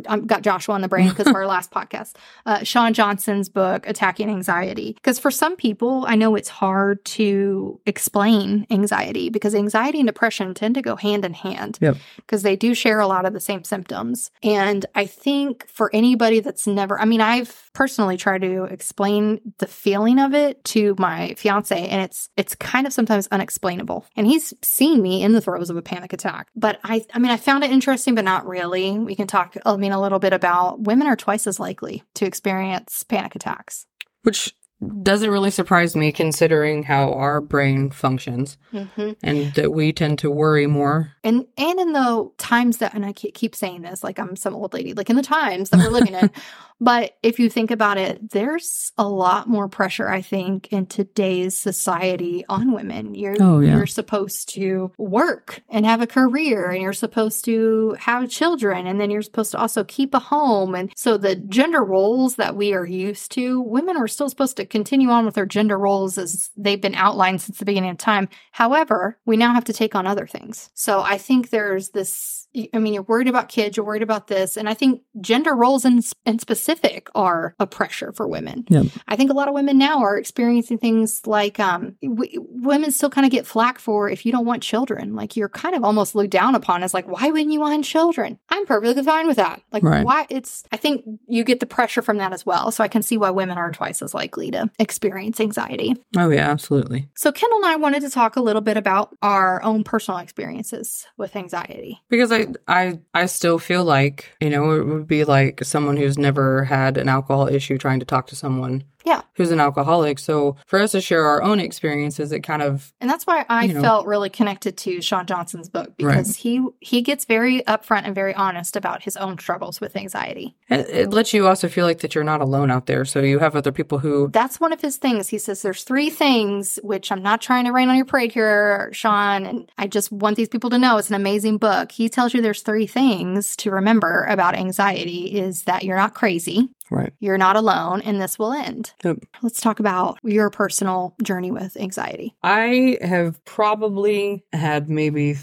I've 0.07 0.27
got 0.27 0.41
Joshua 0.41 0.75
on 0.75 0.81
the 0.81 0.87
brain 0.87 1.09
because 1.09 1.27
of 1.27 1.35
our 1.35 1.45
last 1.55 1.71
podcast. 1.71 2.15
Uh, 2.45 2.63
Shawn 2.63 2.93
Johnson's 2.93 3.49
book, 3.49 3.87
Attacking 3.87 4.29
Anxiety. 4.29 4.93
Because 4.93 5.19
for 5.19 5.31
some 5.31 5.55
people, 5.55 6.05
I 6.07 6.15
know 6.15 6.35
it's 6.35 6.49
hard 6.49 7.03
to 7.05 7.79
explain 7.85 8.65
anxiety 8.69 9.29
because 9.29 9.53
anxiety 9.55 9.99
and 9.99 10.07
depression 10.07 10.53
tend 10.53 10.75
to 10.75 10.81
go 10.81 10.95
hand 10.95 11.25
in 11.25 11.33
hand 11.33 11.77
Yep. 11.81 11.97
because 12.17 12.43
they 12.43 12.55
do 12.55 12.73
share 12.73 12.99
a 12.99 13.07
lot 13.07 13.25
of 13.25 13.33
the 13.33 13.39
same 13.39 13.63
symptoms. 13.63 14.31
And 14.43 14.85
I 14.95 15.05
think 15.05 15.67
for 15.67 15.89
anybody 15.93 16.39
that's 16.39 16.65
never, 16.67 16.99
I 16.99 17.05
mean, 17.05 17.21
I've 17.21 17.69
personally 17.73 18.17
tried 18.17 18.41
to 18.41 18.63
explain 18.65 19.39
the 19.59 19.67
feeling 19.67 20.19
of 20.19 20.33
it 20.33 20.63
to 20.65 20.95
my 20.97 21.33
fiance, 21.37 21.87
and 21.87 22.01
it's 22.01 22.29
it's 22.35 22.55
kind 22.55 22.85
of 22.87 22.93
sometimes 22.93 23.27
unexplainable. 23.31 24.05
And 24.15 24.27
he's 24.27 24.53
seen 24.61 25.01
me 25.01 25.23
in 25.23 25.33
the 25.33 25.41
throes 25.41 25.69
of 25.69 25.77
a 25.77 25.81
panic 25.81 26.11
attack, 26.13 26.47
but 26.55 26.79
I, 26.83 27.05
I 27.13 27.19
mean, 27.19 27.31
I 27.31 27.37
found 27.37 27.63
it 27.63 27.71
interesting, 27.71 28.15
but 28.15 28.25
not 28.25 28.47
really. 28.47 28.97
We 28.97 29.15
can 29.19 29.27
talk, 29.27 29.55
I 29.65 29.75
mean, 29.75 29.91
a 29.91 30.01
little 30.01 30.19
bit 30.19 30.33
about 30.33 30.81
women 30.81 31.05
are 31.05 31.15
twice 31.17 31.45
as 31.45 31.59
likely 31.59 32.03
to 32.15 32.25
experience 32.25 33.03
panic 33.03 33.35
attacks. 33.35 33.85
Which 34.23 34.55
doesn't 35.03 35.29
really 35.29 35.51
surprise 35.51 35.93
me 35.93 36.13
considering 36.13 36.83
how 36.83 37.11
our 37.11 37.41
brain 37.41 37.89
functions 37.89 38.57
Mm-hmm. 38.71 39.11
and 39.21 39.53
that 39.55 39.73
we 39.73 39.91
tend 39.91 40.19
to 40.19 40.31
worry 40.31 40.67
more. 40.67 41.11
And 41.21 41.45
and 41.57 41.79
in 41.79 41.91
the 41.91 42.31
times 42.37 42.77
that 42.77 42.93
and 42.93 43.05
I 43.05 43.11
keep 43.11 43.55
saying 43.55 43.81
this 43.81 44.05
like 44.05 44.17
I'm 44.19 44.37
some 44.37 44.55
old 44.55 44.73
lady, 44.73 44.93
like 44.93 45.09
in 45.09 45.17
the 45.17 45.21
times 45.21 45.69
that 45.69 45.79
we're 45.79 45.89
living 45.89 46.13
in. 46.13 46.31
But 46.81 47.17
if 47.23 47.39
you 47.39 47.49
think 47.49 47.71
about 47.71 47.97
it, 47.97 48.31
there's 48.31 48.91
a 48.97 49.07
lot 49.07 49.47
more 49.49 49.67
pressure, 49.67 50.07
I 50.09 50.21
think, 50.21 50.71
in 50.71 50.85
today's 50.85 51.57
society 51.57 52.45
on 52.47 52.71
women. 52.71 53.15
You're 53.15 53.35
Oh, 53.39 53.59
yeah. 53.59 53.75
you're 53.75 53.85
supposed 53.85 54.49
to 54.55 54.91
work 54.97 55.61
and 55.69 55.85
have 55.85 56.01
a 56.01 56.07
career, 56.07 56.69
and 56.69 56.81
you're 56.81 56.93
supposed 56.93 57.43
to 57.45 57.95
have 57.99 58.29
children, 58.29 58.87
and 58.87 58.99
then 58.99 59.09
you're 59.11 59.21
supposed 59.21 59.51
to 59.51 59.57
also 59.59 59.83
keep 59.83 60.13
a 60.13 60.19
home. 60.19 60.73
And 60.75 60.91
so 60.95 61.17
the 61.17 61.35
gender 61.35 61.83
roles 61.83 62.35
that 62.35 62.55
we 62.55 62.73
are 62.73 62.85
used 62.85 63.31
to, 63.33 63.61
women 63.61 63.97
are 63.97 64.07
still 64.07 64.29
supposed 64.29 64.57
to 64.57 64.65
continue 64.65 65.09
on 65.09 65.25
with 65.25 65.35
their 65.35 65.45
gender 65.45 65.77
roles 65.77 66.17
as 66.17 66.49
they've 66.55 66.81
been 66.81 66.95
outlined 66.95 67.41
since 67.41 67.57
the 67.59 67.65
beginning 67.65 67.91
of 67.91 67.97
time. 67.97 68.29
However, 68.51 69.17
we 69.25 69.35
now 69.37 69.53
have 69.53 69.65
to 69.65 69.73
take 69.73 69.95
on 69.95 70.07
other 70.07 70.27
things. 70.27 70.69
So 70.73 71.01
I 71.01 71.17
think 71.17 71.49
there's 71.49 71.89
this. 71.89 72.38
I 72.73 72.79
mean, 72.79 72.93
you're 72.93 73.03
worried 73.03 73.27
about 73.27 73.47
kids, 73.49 73.77
you're 73.77 73.85
worried 73.85 74.01
about 74.01 74.27
this, 74.27 74.57
and 74.57 74.67
I 74.67 74.73
think 74.73 75.01
gender 75.21 75.55
roles 75.55 75.85
in, 75.85 76.01
in 76.25 76.39
specific 76.39 77.07
are 77.13 77.53
a 77.59 77.67
pressure 77.67 78.11
for 78.11 78.27
women. 78.27 78.65
I 79.07 79.15
think 79.15 79.29
a 79.29 79.33
lot 79.33 79.47
of 79.47 79.53
women 79.53 79.77
now 79.77 79.99
are 79.99 80.17
experiencing 80.17 80.79
things 80.79 81.21
like 81.27 81.59
um, 81.59 81.95
w- 82.01 82.45
women 82.49 82.91
still 82.91 83.09
kind 83.09 83.25
of 83.25 83.31
get 83.31 83.45
flack 83.45 83.77
for 83.77 84.09
if 84.09 84.25
you 84.25 84.31
don't 84.31 84.45
want 84.45 84.63
children. 84.63 85.15
Like 85.15 85.35
you're 85.37 85.49
kind 85.49 85.75
of 85.75 85.83
almost 85.83 86.15
looked 86.15 86.31
down 86.31 86.55
upon 86.55 86.81
as 86.81 86.93
like, 86.93 87.07
why 87.07 87.29
wouldn't 87.29 87.51
you 87.51 87.59
want 87.59 87.85
children? 87.85 88.39
I'm 88.49 88.65
perfectly 88.65 89.03
fine 89.03 89.27
with 89.27 89.37
that. 89.37 89.61
Like, 89.71 89.83
Right. 89.83 90.03
why? 90.05 90.25
It's. 90.29 90.63
I 90.71 90.77
think 90.77 91.05
you 91.27 91.43
get 91.43 91.59
the 91.59 91.65
pressure 91.65 92.01
from 92.01 92.17
that 92.17 92.33
as 92.33 92.45
well. 92.45 92.71
So 92.71 92.83
I 92.83 92.87
can 92.87 93.01
see 93.03 93.17
why 93.17 93.29
women 93.29 93.57
are 93.57 93.71
twice 93.71 94.01
as 94.01 94.13
likely 94.13 94.49
to 94.51 94.69
experience 94.79 95.39
anxiety. 95.39 95.95
Oh, 96.17 96.29
yeah, 96.29 96.49
absolutely. 96.49 97.09
So 97.15 97.31
Kendell 97.31 97.57
and 97.57 97.65
I 97.65 97.75
wanted 97.75 98.01
to 98.01 98.09
talk 98.09 98.35
a 98.35 98.41
little 98.41 98.61
bit 98.61 98.77
about 98.77 99.15
our 99.21 99.61
own 99.63 99.83
personal 99.83 100.19
experiences 100.19 101.05
with 101.17 101.35
anxiety. 101.35 102.01
Because 102.09 102.31
I, 102.31 102.38
I, 102.67 102.99
I 103.13 103.25
still 103.25 103.59
feel 103.59 103.83
like, 103.83 104.31
you 104.39 104.49
know, 104.49 104.71
it 104.71 104.85
would 104.85 105.07
be 105.07 105.23
like 105.25 105.63
someone 105.63 105.97
who's 105.97 106.17
never 106.17 106.63
had 106.65 106.97
an 106.97 107.09
alcohol 107.09 107.47
issue 107.47 107.77
trying 107.77 107.99
to 107.99 108.05
talk 108.05 108.27
to 108.27 108.35
someone 108.35 108.83
Yeah. 109.05 109.21
Who's 109.39 109.51
an 109.51 109.61
alcoholic. 109.61 110.19
So 110.19 110.57
for 110.67 110.79
us 110.79 110.91
to 110.91 110.99
share 110.99 111.23
our 111.25 111.41
own 111.41 111.61
experiences, 111.61 112.33
it 112.33 112.41
kind 112.41 112.61
of, 112.61 112.93
And 112.99 113.09
that's 113.09 113.25
why 113.25 113.45
I 113.47 113.63
You 113.63 113.75
know. 113.75 113.81
felt 113.81 114.05
really 114.05 114.29
connected 114.29 114.75
to 114.79 115.01
Shawn 115.01 115.25
Johnson's 115.25 115.69
book 115.69 115.95
because 115.95 116.35
he 116.35 116.61
he 116.81 117.01
gets 117.01 117.23
very 117.23 117.61
upfront 117.61 118.03
and 118.03 118.13
very 118.13 118.33
honest 118.33 118.75
about 118.75 119.01
his 119.03 119.15
own 119.15 119.39
struggles 119.39 119.79
with 119.79 119.95
anxiety. 119.95 120.57
it 120.69 121.11
lets 121.13 121.33
you 121.33 121.47
also 121.47 121.69
feel 121.69 121.85
like 121.85 121.99
that 121.99 122.13
you're 122.13 122.23
not 122.25 122.41
alone 122.41 122.69
out 122.69 122.85
there. 122.85 123.05
So 123.05 123.21
you 123.21 123.39
have 123.39 123.55
other 123.55 123.71
people 123.71 123.99
who, 123.99 124.27
That's 124.33 124.59
one 124.59 124.73
of 124.73 124.81
his 124.81 124.97
things. 124.97 125.29
He 125.29 125.37
says 125.37 125.61
there's 125.61 125.83
three 125.83 126.09
things 126.09 126.77
which 126.83 127.09
I'm 127.09 127.23
not 127.23 127.39
trying 127.41 127.63
to 127.63 127.71
rain 127.71 127.87
on 127.87 127.95
your 127.95 128.05
parade 128.05 128.33
here, 128.33 128.89
Shawn, 128.91 129.45
and 129.45 129.71
I 129.77 129.87
just 129.87 130.11
want 130.11 130.35
these 130.35 130.49
people 130.49 130.69
to 130.71 130.77
know 130.77 130.97
it's 130.97 131.09
an 131.09 131.15
amazing 131.15 131.59
book. 131.59 131.93
He 131.93 132.09
tells 132.09 132.33
you 132.33 132.41
there's 132.41 132.61
three 132.61 132.87
things 132.87 133.55
to 133.57 133.71
remember 133.71 134.25
about 134.29 134.55
anxiety 134.55 135.39
is 135.39 135.63
that 135.63 135.83
you're 135.83 135.95
not 135.95 136.13
crazy, 136.13 136.67
right. 136.89 137.13
you're 137.19 137.37
not 137.37 137.55
alone, 137.55 138.01
and 138.01 138.21
this 138.21 138.39
will 138.39 138.53
end. 138.53 138.93
Yep. 139.03 139.17
Let's 139.41 139.61
talk 139.61 139.79
about 139.79 140.19
your 140.23 140.49
personal 140.49 141.15
journey 141.23 141.51
with 141.51 141.77
anxiety. 141.77 142.35
I 142.43 142.97
have 143.01 143.43
probably 143.45 144.43
had 144.53 144.89
maybe 144.89 145.35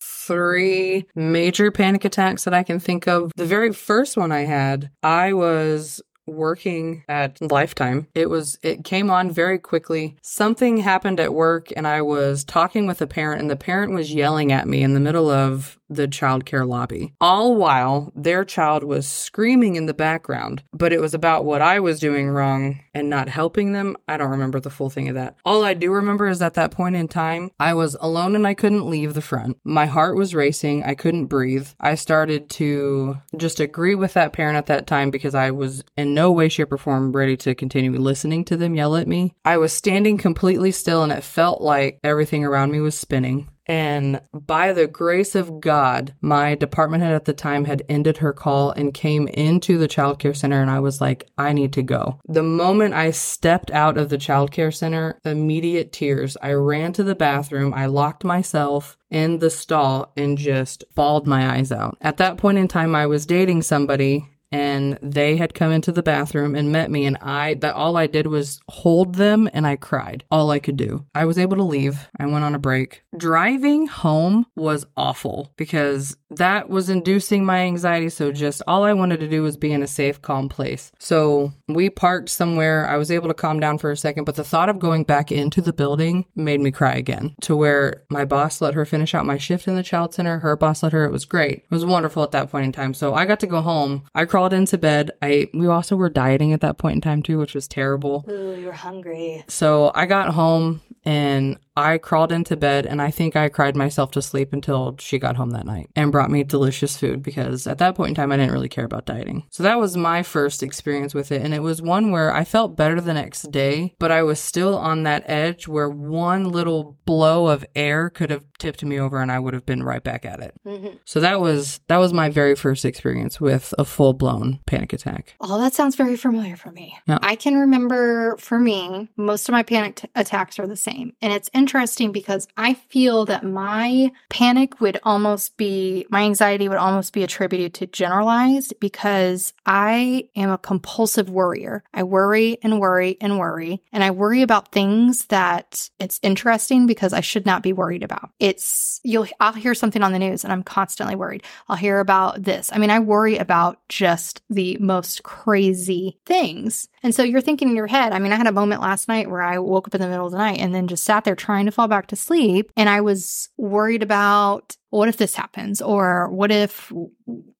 three 0.00 1.06
major 1.14 1.70
panic 1.70 2.04
attacks 2.04 2.44
that 2.44 2.54
I 2.54 2.62
can 2.62 2.78
think 2.78 3.08
of. 3.08 3.32
The 3.36 3.46
very 3.46 3.72
first 3.72 4.16
one 4.16 4.32
I 4.32 4.40
had, 4.40 4.90
I 5.02 5.32
was 5.32 6.00
working 6.26 7.04
at 7.08 7.40
Lifetime. 7.50 8.06
It 8.14 8.30
was 8.30 8.58
it 8.62 8.84
came 8.84 9.10
on 9.10 9.30
very 9.30 9.58
quickly. 9.58 10.16
Something 10.22 10.78
happened 10.78 11.20
at 11.20 11.34
work 11.34 11.68
and 11.76 11.86
I 11.86 12.02
was 12.02 12.44
talking 12.44 12.86
with 12.86 13.02
a 13.02 13.06
parent 13.06 13.40
and 13.40 13.50
the 13.50 13.56
parent 13.56 13.92
was 13.92 14.14
yelling 14.14 14.52
at 14.52 14.68
me 14.68 14.82
in 14.82 14.94
the 14.94 15.00
middle 15.00 15.30
of 15.30 15.78
the 15.94 16.08
childcare 16.08 16.66
lobby. 16.66 17.12
All 17.20 17.56
while 17.56 18.12
their 18.14 18.44
child 18.44 18.84
was 18.84 19.06
screaming 19.06 19.76
in 19.76 19.86
the 19.86 19.94
background, 19.94 20.62
but 20.72 20.92
it 20.92 21.00
was 21.00 21.14
about 21.14 21.44
what 21.44 21.62
I 21.62 21.80
was 21.80 22.00
doing 22.00 22.28
wrong 22.28 22.80
and 22.94 23.08
not 23.08 23.28
helping 23.28 23.72
them. 23.72 23.96
I 24.08 24.16
don't 24.16 24.30
remember 24.30 24.60
the 24.60 24.70
full 24.70 24.90
thing 24.90 25.08
of 25.08 25.14
that. 25.14 25.36
All 25.44 25.64
I 25.64 25.74
do 25.74 25.92
remember 25.92 26.28
is 26.28 26.42
at 26.42 26.54
that 26.54 26.70
point 26.70 26.96
in 26.96 27.08
time, 27.08 27.50
I 27.58 27.74
was 27.74 27.96
alone 28.00 28.36
and 28.36 28.46
I 28.46 28.54
couldn't 28.54 28.88
leave 28.88 29.14
the 29.14 29.22
front. 29.22 29.58
My 29.64 29.86
heart 29.86 30.16
was 30.16 30.34
racing. 30.34 30.84
I 30.84 30.94
couldn't 30.94 31.26
breathe. 31.26 31.68
I 31.80 31.94
started 31.94 32.50
to 32.50 33.18
just 33.36 33.60
agree 33.60 33.94
with 33.94 34.14
that 34.14 34.32
parent 34.32 34.56
at 34.56 34.66
that 34.66 34.86
time 34.86 35.10
because 35.10 35.34
I 35.34 35.50
was 35.50 35.84
in 35.96 36.14
no 36.14 36.30
way, 36.30 36.48
shape, 36.48 36.72
or 36.72 36.78
form 36.78 37.12
ready 37.12 37.36
to 37.38 37.54
continue 37.54 37.92
listening 37.92 38.44
to 38.46 38.56
them 38.56 38.74
yell 38.74 38.96
at 38.96 39.08
me. 39.08 39.34
I 39.44 39.58
was 39.58 39.72
standing 39.72 40.18
completely 40.18 40.72
still 40.72 41.02
and 41.02 41.12
it 41.12 41.24
felt 41.24 41.60
like 41.60 41.98
everything 42.04 42.44
around 42.44 42.72
me 42.72 42.80
was 42.80 42.98
spinning. 42.98 43.48
And 43.72 44.20
by 44.34 44.74
the 44.74 44.86
grace 44.86 45.34
of 45.34 45.58
God, 45.58 46.12
my 46.20 46.54
department 46.54 47.02
head 47.02 47.14
at 47.14 47.24
the 47.24 47.32
time 47.32 47.64
had 47.64 47.82
ended 47.88 48.18
her 48.18 48.34
call 48.34 48.70
and 48.72 48.92
came 48.92 49.28
into 49.28 49.78
the 49.78 49.88
childcare 49.88 50.36
center. 50.36 50.60
And 50.60 50.70
I 50.70 50.78
was 50.80 51.00
like, 51.00 51.30
I 51.38 51.54
need 51.54 51.72
to 51.72 51.82
go. 51.82 52.20
The 52.28 52.42
moment 52.42 52.92
I 52.92 53.12
stepped 53.12 53.70
out 53.70 53.96
of 53.96 54.10
the 54.10 54.18
childcare 54.18 54.74
center, 54.74 55.18
immediate 55.24 55.90
tears. 55.90 56.36
I 56.42 56.52
ran 56.52 56.92
to 56.92 57.02
the 57.02 57.14
bathroom. 57.14 57.72
I 57.72 57.86
locked 57.86 58.24
myself 58.24 58.98
in 59.10 59.38
the 59.38 59.48
stall 59.48 60.12
and 60.18 60.36
just 60.36 60.84
bawled 60.94 61.26
my 61.26 61.56
eyes 61.56 61.72
out. 61.72 61.96
At 62.02 62.18
that 62.18 62.36
point 62.36 62.58
in 62.58 62.68
time, 62.68 62.94
I 62.94 63.06
was 63.06 63.24
dating 63.24 63.62
somebody 63.62 64.28
and 64.52 64.98
they 65.02 65.36
had 65.36 65.54
come 65.54 65.72
into 65.72 65.90
the 65.90 66.02
bathroom 66.02 66.54
and 66.54 66.70
met 66.70 66.90
me 66.90 67.06
and 67.06 67.16
I 67.22 67.54
that 67.54 67.74
all 67.74 67.96
I 67.96 68.06
did 68.06 68.26
was 68.26 68.60
hold 68.68 69.14
them 69.14 69.48
and 69.52 69.66
I 69.66 69.76
cried. 69.76 70.24
All 70.30 70.50
I 70.50 70.58
could 70.58 70.76
do. 70.76 71.06
I 71.14 71.24
was 71.24 71.38
able 71.38 71.56
to 71.56 71.62
leave. 71.62 72.08
I 72.18 72.26
went 72.26 72.44
on 72.44 72.54
a 72.54 72.58
break. 72.58 73.02
Driving 73.16 73.86
home 73.86 74.46
was 74.54 74.86
awful 74.96 75.52
because 75.56 76.16
that 76.30 76.68
was 76.68 76.88
inducing 76.88 77.44
my 77.44 77.60
anxiety. 77.60 78.08
So 78.08 78.32
just 78.32 78.62
all 78.66 78.84
I 78.84 78.92
wanted 78.92 79.20
to 79.20 79.28
do 79.28 79.42
was 79.42 79.56
be 79.56 79.72
in 79.72 79.82
a 79.82 79.86
safe, 79.86 80.20
calm 80.20 80.48
place. 80.48 80.92
So 80.98 81.52
we 81.68 81.90
parked 81.90 82.28
somewhere. 82.28 82.88
I 82.88 82.96
was 82.96 83.10
able 83.10 83.28
to 83.28 83.34
calm 83.34 83.60
down 83.60 83.78
for 83.78 83.90
a 83.90 83.96
second, 83.96 84.24
but 84.24 84.36
the 84.36 84.44
thought 84.44 84.68
of 84.68 84.78
going 84.78 85.04
back 85.04 85.32
into 85.32 85.60
the 85.60 85.72
building 85.72 86.26
made 86.34 86.60
me 86.60 86.70
cry 86.70 86.94
again 86.94 87.34
to 87.42 87.56
where 87.56 88.02
my 88.10 88.24
boss 88.24 88.60
let 88.60 88.74
her 88.74 88.84
finish 88.84 89.14
out 89.14 89.26
my 89.26 89.38
shift 89.38 89.68
in 89.68 89.76
the 89.76 89.82
child 89.82 90.14
center. 90.14 90.38
Her 90.40 90.56
boss 90.56 90.82
let 90.82 90.92
her. 90.92 91.04
It 91.04 91.12
was 91.12 91.24
great. 91.24 91.58
It 91.58 91.70
was 91.70 91.84
wonderful 91.84 92.22
at 92.22 92.32
that 92.32 92.50
point 92.50 92.66
in 92.66 92.72
time. 92.72 92.94
So 92.94 93.14
I 93.14 93.24
got 93.24 93.40
to 93.40 93.46
go 93.46 93.60
home. 93.60 94.04
I 94.14 94.24
crawled 94.24 94.41
into 94.50 94.78
bed. 94.78 95.10
I, 95.20 95.48
we 95.54 95.66
also 95.66 95.94
were 95.94 96.08
dieting 96.08 96.52
at 96.52 96.62
that 96.62 96.78
point 96.78 96.96
in 96.96 97.00
time 97.00 97.22
too, 97.22 97.38
which 97.38 97.54
was 97.54 97.68
terrible. 97.68 98.24
Ooh, 98.28 98.58
you're 98.58 98.72
hungry. 98.72 99.44
So 99.48 99.92
I 99.94 100.06
got 100.06 100.30
home 100.34 100.80
and 101.04 101.58
I 101.76 101.98
crawled 101.98 102.32
into 102.32 102.56
bed 102.56 102.86
and 102.86 103.00
I 103.00 103.10
think 103.10 103.36
I 103.36 103.48
cried 103.48 103.76
myself 103.76 104.10
to 104.12 104.22
sleep 104.22 104.52
until 104.52 104.96
she 104.98 105.18
got 105.18 105.36
home 105.36 105.50
that 105.50 105.66
night 105.66 105.88
and 105.96 106.12
brought 106.12 106.30
me 106.30 106.44
delicious 106.44 106.96
food 106.96 107.22
because 107.22 107.66
at 107.66 107.78
that 107.78 107.94
point 107.94 108.10
in 108.10 108.14
time 108.14 108.32
I 108.32 108.36
didn't 108.36 108.52
really 108.52 108.68
care 108.68 108.84
about 108.84 109.06
dieting. 109.06 109.46
So 109.50 109.62
that 109.62 109.78
was 109.78 109.96
my 109.96 110.22
first 110.22 110.62
experience 110.62 111.14
with 111.14 111.32
it 111.32 111.42
and 111.42 111.54
it 111.54 111.62
was 111.62 111.80
one 111.80 112.10
where 112.10 112.34
I 112.34 112.44
felt 112.44 112.76
better 112.76 113.00
the 113.00 113.14
next 113.14 113.50
day, 113.50 113.94
but 113.98 114.10
I 114.10 114.22
was 114.22 114.38
still 114.38 114.76
on 114.76 115.02
that 115.04 115.24
edge 115.26 115.66
where 115.66 115.88
one 115.88 116.50
little 116.50 116.98
blow 117.04 117.48
of 117.48 117.64
air 117.74 118.10
could 118.10 118.30
have 118.30 118.44
tipped 118.58 118.84
me 118.84 118.98
over 118.98 119.20
and 119.20 119.32
I 119.32 119.38
would 119.38 119.54
have 119.54 119.66
been 119.66 119.82
right 119.82 120.02
back 120.02 120.24
at 120.24 120.40
it. 120.40 120.54
Mm-hmm. 120.66 120.96
So 121.04 121.20
that 121.20 121.40
was 121.40 121.80
that 121.88 121.98
was 121.98 122.12
my 122.12 122.28
very 122.28 122.54
first 122.54 122.84
experience 122.84 123.40
with 123.40 123.74
a 123.78 123.84
full-blown 123.84 124.60
panic 124.66 124.92
attack. 124.92 125.34
Oh, 125.40 125.58
that 125.58 125.74
sounds 125.74 125.96
very 125.96 126.16
familiar 126.16 126.56
for 126.56 126.70
me. 126.70 126.96
Yeah. 127.06 127.18
I 127.22 127.34
can 127.34 127.56
remember 127.56 128.36
for 128.36 128.58
me, 128.58 129.10
most 129.16 129.48
of 129.48 129.52
my 129.52 129.62
panic 129.62 129.96
t- 129.96 130.08
attacks 130.14 130.58
are 130.58 130.66
the 130.66 130.76
same. 130.76 131.14
And 131.20 131.32
it's 131.32 131.50
interesting 131.62 132.10
because 132.10 132.48
I 132.56 132.74
feel 132.74 133.24
that 133.26 133.44
my 133.44 134.10
panic 134.30 134.80
would 134.80 134.98
almost 135.04 135.56
be, 135.56 136.04
my 136.10 136.22
anxiety 136.22 136.68
would 136.68 136.76
almost 136.76 137.12
be 137.12 137.22
attributed 137.22 137.72
to 137.74 137.86
generalized 137.86 138.74
because 138.80 139.52
I 139.64 140.28
am 140.34 140.50
a 140.50 140.58
compulsive 140.58 141.30
worrier. 141.30 141.84
I 141.94 142.02
worry 142.02 142.58
and 142.64 142.80
worry 142.80 143.16
and 143.20 143.38
worry. 143.38 143.80
And 143.92 144.02
I 144.02 144.10
worry 144.10 144.42
about 144.42 144.72
things 144.72 145.26
that 145.26 145.88
it's 146.00 146.18
interesting 146.20 146.88
because 146.88 147.12
I 147.12 147.20
should 147.20 147.46
not 147.46 147.62
be 147.62 147.72
worried 147.72 148.02
about. 148.02 148.30
It's, 148.40 149.00
you'll, 149.04 149.28
I'll 149.38 149.52
hear 149.52 149.74
something 149.74 150.02
on 150.02 150.10
the 150.10 150.18
news 150.18 150.42
and 150.42 150.52
I'm 150.52 150.64
constantly 150.64 151.14
worried. 151.14 151.44
I'll 151.68 151.76
hear 151.76 152.00
about 152.00 152.42
this. 152.42 152.70
I 152.72 152.78
mean, 152.78 152.90
I 152.90 152.98
worry 152.98 153.38
about 153.38 153.78
just 153.88 154.42
the 154.50 154.76
most 154.80 155.22
crazy 155.22 156.18
things. 156.26 156.88
And 157.04 157.14
so 157.14 157.22
you're 157.22 157.40
thinking 157.40 157.68
in 157.68 157.76
your 157.76 157.86
head, 157.86 158.12
I 158.12 158.18
mean, 158.18 158.32
I 158.32 158.36
had 158.36 158.48
a 158.48 158.52
moment 158.52 158.80
last 158.80 159.06
night 159.06 159.30
where 159.30 159.42
I 159.42 159.58
woke 159.58 159.86
up 159.86 159.94
in 159.94 160.00
the 160.00 160.08
middle 160.08 160.26
of 160.26 160.32
the 160.32 160.38
night 160.38 160.58
and 160.58 160.74
then 160.74 160.88
just 160.88 161.04
sat 161.04 161.22
there 161.24 161.36
trying 161.36 161.51
to 161.66 161.72
fall 161.72 161.88
back 161.88 162.06
to 162.08 162.16
sleep. 162.16 162.70
And 162.76 162.88
I 162.88 163.00
was 163.00 163.48
worried 163.56 164.02
about 164.02 164.76
what 164.90 165.08
if 165.08 165.16
this 165.16 165.34
happens 165.34 165.80
or 165.80 166.28
what 166.28 166.50
if 166.50 166.92